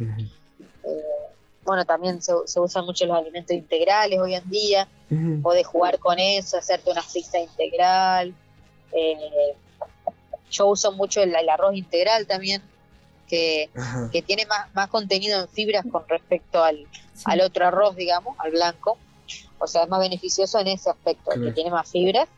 bueno, 1.68 1.84
también 1.84 2.22
se, 2.22 2.34
usan 2.62 2.86
mucho 2.86 3.06
los 3.06 3.18
alimentos 3.18 3.56
integrales 3.56 4.18
hoy 4.20 4.36
en 4.36 4.50
día, 4.50 4.88
podés 5.44 5.68
jugar 5.68 6.00
con 6.00 6.18
eso, 6.18 6.58
hacerte 6.58 6.90
una 6.90 7.02
pizza 7.02 7.40
integral. 7.40 8.34
Eh, 8.94 9.54
yo 10.50 10.68
uso 10.68 10.94
mucho 10.94 11.22
el, 11.22 11.36
arroz 11.50 11.76
integral 11.76 12.26
también, 12.26 12.62
que, 13.28 13.70
tiene 14.26 14.46
más, 14.46 14.74
más 14.74 14.88
contenido 14.88 15.42
en 15.42 15.50
fibras 15.50 15.86
con 15.92 16.08
respecto 16.08 16.64
al, 16.64 16.88
al 17.26 17.42
otro 17.42 17.68
arroz, 17.68 17.98
digamos, 17.98 18.38
al 18.40 18.52
blanco. 18.52 18.98
O 19.60 19.68
sea, 19.68 19.84
es 19.84 19.90
más 19.90 20.00
beneficioso 20.00 20.60
en 20.60 20.68
ese 20.68 20.90
aspecto, 20.90 21.32
que 21.32 21.52
tiene 21.52 21.70
más 21.70 21.92
fibras 21.92 22.30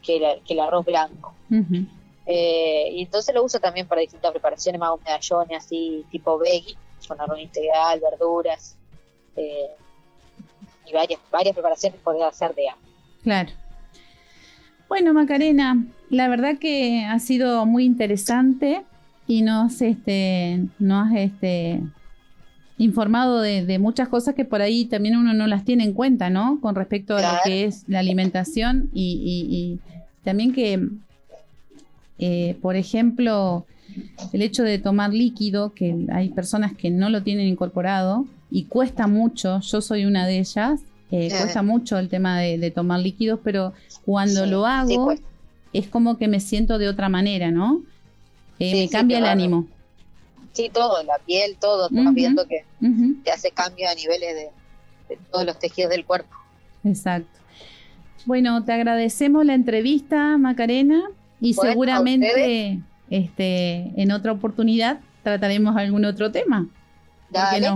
que, 0.00 0.40
el 0.46 0.60
arroz 0.60 0.84
blanco. 0.84 1.34
Eh, 2.26 2.88
y 2.92 3.02
entonces 3.02 3.34
lo 3.34 3.44
uso 3.44 3.60
también 3.60 3.86
para 3.86 4.00
distintas 4.00 4.32
preparaciones, 4.32 4.80
más 4.80 4.92
medallones 5.04 5.64
así 5.64 6.04
tipo 6.10 6.38
veggie 6.38 6.76
con 7.06 7.20
arroz 7.20 7.38
integral, 7.38 8.00
verduras 8.00 8.76
eh, 9.36 9.70
y 10.86 10.92
varias, 10.92 11.20
varias 11.30 11.54
preparaciones 11.54 12.00
poder 12.00 12.22
hacer 12.22 12.54
de 12.54 12.68
hambre. 12.70 12.90
Claro. 13.22 13.50
Bueno, 14.88 15.12
Macarena, 15.12 15.84
la 16.10 16.28
verdad 16.28 16.58
que 16.58 17.04
ha 17.04 17.18
sido 17.18 17.66
muy 17.66 17.84
interesante 17.84 18.84
y 19.26 19.42
nos, 19.42 19.80
este, 19.82 20.64
nos 20.78 21.08
has 21.08 21.16
este, 21.16 21.80
informado 22.78 23.40
de, 23.40 23.78
muchas 23.78 24.08
cosas 24.08 24.34
que 24.34 24.44
por 24.44 24.60
ahí 24.62 24.84
también 24.84 25.16
uno 25.16 25.32
no 25.32 25.46
las 25.46 25.64
tiene 25.64 25.84
en 25.84 25.94
cuenta, 25.94 26.30
¿no? 26.30 26.60
Con 26.60 26.74
respecto 26.74 27.16
a 27.16 27.22
lo 27.22 27.38
que 27.44 27.64
es 27.64 27.88
la 27.88 28.00
alimentación 28.00 28.90
y, 28.92 29.78
también 30.22 30.52
que, 30.52 30.88
eh, 32.18 32.56
por 32.62 32.76
ejemplo, 32.76 33.66
el 34.32 34.42
hecho 34.42 34.62
de 34.62 34.78
tomar 34.78 35.12
líquido, 35.12 35.74
que 35.74 36.06
hay 36.12 36.30
personas 36.30 36.76
que 36.76 36.90
no 36.90 37.10
lo 37.10 37.22
tienen 37.22 37.46
incorporado 37.46 38.26
y 38.50 38.64
cuesta 38.64 39.06
mucho, 39.06 39.60
yo 39.60 39.80
soy 39.80 40.04
una 40.04 40.26
de 40.26 40.38
ellas, 40.38 40.80
eh, 41.10 41.28
cuesta 41.28 41.62
mucho 41.62 41.98
el 41.98 42.08
tema 42.08 42.40
de, 42.40 42.70
tomar 42.70 43.00
líquidos, 43.00 43.40
pero 43.42 43.72
cuando 44.04 44.46
lo 44.46 44.66
hago 44.66 45.14
es 45.72 45.88
como 45.88 46.18
que 46.18 46.28
me 46.28 46.40
siento 46.40 46.78
de 46.78 46.88
otra 46.88 47.08
manera, 47.08 47.50
¿no? 47.50 47.82
Eh, 48.58 48.82
me 48.82 48.88
cambia 48.88 49.18
el 49.18 49.26
ánimo. 49.26 49.66
Sí, 50.52 50.70
todo, 50.72 51.02
la 51.02 51.18
piel, 51.18 51.56
todo, 51.60 51.88
estamos 51.88 52.14
viendo 52.14 52.46
que 52.46 52.64
te 53.24 53.30
hace 53.32 53.50
cambio 53.50 53.88
a 53.88 53.94
niveles 53.94 54.34
de, 54.34 55.18
todos 55.30 55.44
los 55.44 55.58
tejidos 55.58 55.90
del 55.90 56.04
cuerpo. 56.04 56.34
Exacto. 56.84 57.40
Bueno, 58.24 58.64
te 58.64 58.72
agradecemos 58.72 59.44
la 59.44 59.54
entrevista, 59.54 60.38
Macarena, 60.38 61.02
y 61.44 61.52
seguramente 61.52 62.80
este, 63.10 63.92
en 64.00 64.12
otra 64.12 64.32
oportunidad 64.32 65.00
trataremos 65.22 65.76
algún 65.76 66.06
otro 66.06 66.32
tema. 66.32 66.66
Dale. 67.28 67.68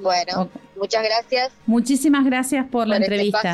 Bueno, 0.01 0.49
muchas 0.75 1.03
gracias. 1.03 1.51
Muchísimas 1.65 2.25
gracias 2.25 2.65
por, 2.67 2.87
la 2.87 2.97
este 2.97 3.05
entrevista. 3.05 3.53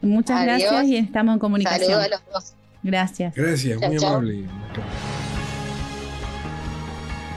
Muchas 0.00 0.42
gracias 0.44 0.84
y 0.86 0.96
estamos 0.96 1.34
en 1.34 1.38
comunicación. 1.38 1.90
Saludos 1.90 2.04
a 2.04 2.08
los 2.08 2.20
dos. 2.32 2.54
Gracias. 2.82 3.34
Gracias, 3.34 3.80
muy 3.80 3.96
amable. 3.96 4.44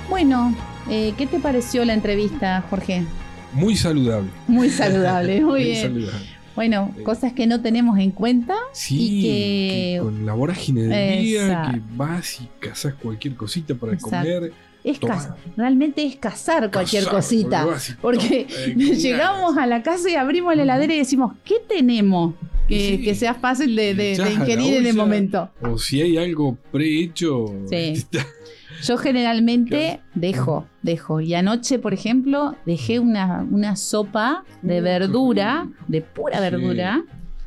Bueno, 0.09 0.55
eh, 0.89 1.13
¿qué 1.17 1.27
te 1.27 1.39
pareció 1.39 1.85
la 1.85 1.93
entrevista, 1.93 2.63
Jorge? 2.69 3.05
Muy 3.53 3.75
saludable. 3.75 4.29
Muy 4.47 4.69
saludable, 4.69 5.41
muy, 5.45 5.63
bien. 5.63 6.09
Bueno, 6.57 6.91
cosas 7.03 7.33
que 7.33 7.45
no 7.45 7.61
tenemos 7.61 7.99
en 7.99 8.09
cuenta. 8.09 8.55
Sí, 8.73 8.97
y 8.99 9.21
que... 9.21 9.99
con 10.01 10.25
la 10.25 10.33
vorágine 10.33 10.81
del 10.81 11.23
día, 11.23 11.71
que 11.71 11.81
vas 11.95 12.41
y 12.41 12.49
cazas 12.59 12.95
cualquier 12.95 13.35
cosita 13.35 13.75
para 13.75 13.95
comer 13.97 14.51
es 14.83 14.99
realmente 15.55 16.03
es 16.03 16.15
cazar 16.15 16.71
cualquier 16.71 17.05
cosita. 17.05 17.67
Porque, 18.01 18.45
llegamos 18.75 19.57
a 19.57 19.67
la 19.67 19.83
casa 19.83 20.09
y 20.09 20.15
abrimos 20.15 20.55
la 20.55 20.63
heladera 20.63 20.95
y 20.95 20.97
decimos, 20.97 21.33
¿qué 21.43 21.55
tenemos? 21.67 22.33
Que, 22.67 23.13
sea 23.15 23.33
fácil 23.33 23.75
de, 23.75 24.13
ingerir 24.35 24.77
en 24.77 24.87
el 24.87 24.95
momento. 24.95 25.51
O 25.61 25.77
si 25.77 26.01
hay 26.01 26.17
algo 26.17 26.57
prehecho. 26.71 27.53
Sí. 27.69 28.03
Yo 28.83 28.97
generalmente 28.97 29.99
dejo, 30.15 30.67
dejo. 30.81 31.21
Y 31.21 31.33
anoche, 31.33 31.79
por 31.79 31.93
ejemplo, 31.93 32.55
dejé 32.65 32.99
una, 32.99 33.45
una 33.49 33.75
sopa 33.75 34.43
de 34.61 34.81
verdura, 34.81 35.67
de 35.87 36.01
pura 36.01 36.39
verdura, 36.39 37.03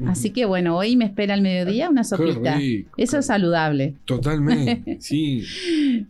Así 0.07 0.31
que 0.31 0.45
bueno, 0.45 0.77
hoy 0.77 0.97
me 0.97 1.05
espera 1.05 1.35
al 1.35 1.43
mediodía 1.43 1.91
una 1.91 2.05
sopita. 2.05 2.59
Eso 2.97 3.19
es 3.19 3.27
saludable. 3.27 3.95
Totalmente, 4.05 4.97
sí. 5.01 5.45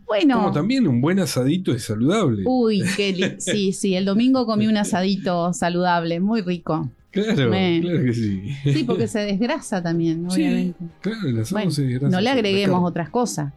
bueno. 0.05 0.37
Como 0.37 0.51
también 0.51 0.87
un 0.87 1.01
buen 1.01 1.19
asadito 1.19 1.73
es 1.73 1.83
saludable. 1.83 2.43
Uy, 2.45 2.83
qué 2.95 3.35
sí, 3.39 3.73
sí, 3.73 3.95
el 3.95 4.05
domingo 4.05 4.45
comí 4.45 4.67
un 4.67 4.77
asadito 4.77 5.53
saludable, 5.53 6.19
muy 6.19 6.41
rico. 6.41 6.89
Claro, 7.11 7.51
claro 7.51 8.03
que 8.05 8.13
sí. 8.13 8.53
Sí, 8.63 8.85
porque 8.85 9.07
se 9.07 9.19
desgrasa 9.19 9.83
también, 9.83 10.25
obviamente. 10.29 10.79
claro, 11.01 11.27
el 11.27 11.39
asado 11.39 11.69
se 11.69 11.83
desgrasa. 11.83 12.15
No 12.15 12.21
le 12.21 12.29
agreguemos 12.29 12.87
otras 12.87 13.09
cosas. 13.09 13.53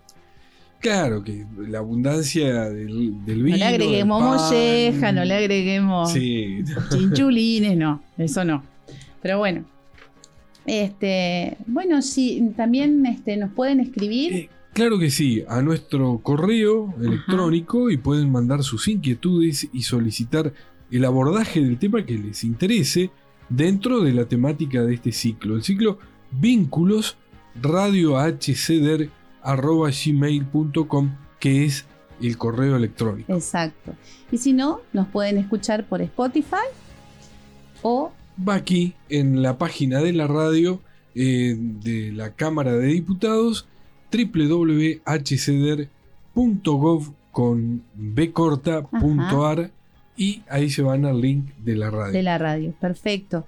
Claro, 0.85 1.25
que 1.25 1.47
la 1.67 1.79
abundancia 1.79 2.69
del, 2.69 3.17
vino. 3.25 3.49
No 3.49 3.57
le 3.57 3.65
agreguemos 3.65 4.23
molleja, 4.23 5.13
no 5.13 5.25
le 5.25 5.35
agreguemos 5.35 6.13
chinchulines, 6.13 7.75
no, 7.75 8.03
eso 8.19 8.45
no. 8.45 8.63
Pero 9.23 9.39
bueno. 9.39 9.65
Este, 10.67 11.57
bueno, 11.67 12.03
sí, 12.03 12.53
también 12.55 13.07
este, 13.07 13.39
nos 13.39 13.51
pueden 13.53 13.81
escribir. 13.81 14.35
Eh, 14.35 14.49
claro 14.75 14.99
que 14.99 15.09
sí, 15.09 15.43
a 15.49 15.63
nuestro 15.63 16.19
correo 16.23 16.93
electrónico 17.01 17.89
y 17.89 17.97
pueden 17.97 18.31
mandar 18.31 18.63
sus 18.63 18.87
inquietudes 18.87 19.67
y 19.73 19.85
solicitar 19.85 20.53
el 20.91 21.07
abordaje 21.07 21.63
del 21.63 21.79
tema 21.79 22.05
que 22.05 22.19
les 22.19 22.45
interese 22.45 23.11
dentro 23.49 24.01
de 24.01 24.13
la 24.13 24.27
temática 24.27 24.83
de 24.83 24.97
este 24.97 25.13
ciclo. 25.13 25.57
El 25.57 25.63
ciclo 25.63 25.99
Vínculos 26.31 27.17
Radio 27.63 28.19
gmail.com 29.45 31.17
que 31.39 31.65
es 31.65 31.85
el 32.21 32.39
correo 32.39 32.77
electrónico. 32.77 33.33
Exacto. 33.33 33.95
Y 34.31 34.39
si 34.39 34.53
no, 34.53 34.81
nos 34.93 35.09
pueden 35.09 35.39
escuchar 35.39 35.85
por 35.85 36.01
Spotify 36.03 36.67
o... 37.83 38.13
Va 38.49 38.55
aquí 38.55 38.95
en 39.11 39.43
la 39.43 39.59
página 39.59 40.01
de 40.01 40.13
la 40.13 40.27
radio 40.27 40.81
eh, 41.15 41.55
de 41.57 42.11
la 42.13 42.31
Cámara 42.31 42.73
de 42.73 42.87
Diputados 42.87 43.69
www.hcder.gov 44.11 45.05
con 47.31 47.83
bcorta.ar 47.95 49.71
y 50.17 50.43
ahí 50.49 50.71
se 50.71 50.83
van 50.83 51.05
al 51.05 51.21
link 51.21 51.55
de 51.59 51.75
la 51.77 51.91
radio. 51.91 52.13
De 52.13 52.23
la 52.23 52.39
radio, 52.39 52.73
perfecto. 52.81 53.45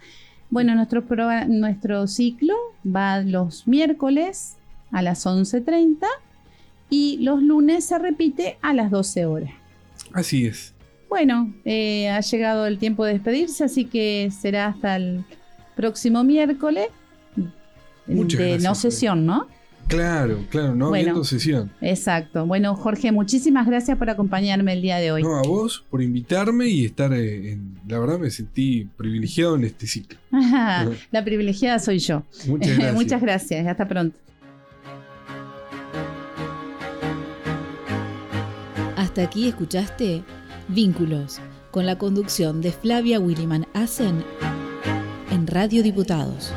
Bueno, 0.50 0.74
nuestro, 0.74 1.04
nuestro 1.48 2.06
ciclo 2.06 2.54
va 2.85 3.20
los 3.20 3.66
miércoles 3.66 4.56
a 4.92 5.03
las 5.03 5.27
11.30 5.27 6.07
y 6.90 7.18
los 7.18 7.42
lunes 7.42 7.85
se 7.85 7.99
repite 7.99 8.59
a 8.62 8.72
las 8.75 8.90
12 8.90 9.27
horas. 9.27 9.51
Así 10.12 10.46
es. 10.46 10.75
Bueno, 11.09 11.55
eh, 11.64 12.09
ha 12.09 12.20
llegado 12.20 12.66
el 12.66 12.79
tiempo 12.79 13.05
de 13.05 13.14
despedirse, 13.14 13.64
así 13.64 13.85
que 13.85 14.31
será 14.31 14.66
hasta 14.66 14.96
el 14.96 15.25
próximo 15.77 16.25
miércoles 16.25 16.88
de 18.07 18.59
no 18.59 18.75
sesión, 18.75 19.27
¿no? 19.27 19.46
Claro, 19.88 20.44
claro, 20.51 20.75
no 20.75 20.88
habiendo 20.88 21.22
sesión. 21.22 21.70
Exacto. 21.81 22.44
Bueno, 22.44 22.75
Jorge, 22.75 23.12
muchísimas 23.12 23.68
gracias 23.68 23.96
por 23.96 24.11
acompañarme 24.11 24.72
el 24.72 24.83
día 24.83 24.96
de 24.96 25.12
hoy. 25.12 25.22
No, 25.22 25.37
a 25.37 25.42
vos 25.42 25.85
por 25.88 26.03
invitarme 26.03 26.66
y 26.66 26.87
estar 26.87 27.12
eh, 27.12 27.53
en. 27.53 27.79
La 27.87 28.01
verdad 28.01 28.18
me 28.18 28.31
sentí 28.31 28.88
privilegiado 28.96 29.55
en 29.55 29.64
este 29.64 29.87
ciclo. 29.87 30.18
la 30.33 31.25
privilegiada 31.25 31.79
soy 31.79 32.01
yo. 32.01 32.25
Muchas 32.49 32.68
gracias. 32.77 32.94
Muchas 32.94 33.22
gracias. 33.22 33.66
Hasta 33.66 33.87
pronto. 33.87 34.18
Hasta 39.16 39.29
aquí 39.29 39.48
escuchaste 39.48 40.22
Vínculos, 40.68 41.38
con 41.70 41.87
la 41.87 41.96
conducción 41.96 42.61
de 42.61 42.70
Flavia 42.70 43.18
Williman 43.18 43.66
Asen 43.72 44.22
en 45.31 45.46
Radio 45.46 45.83
Diputados. 45.83 46.52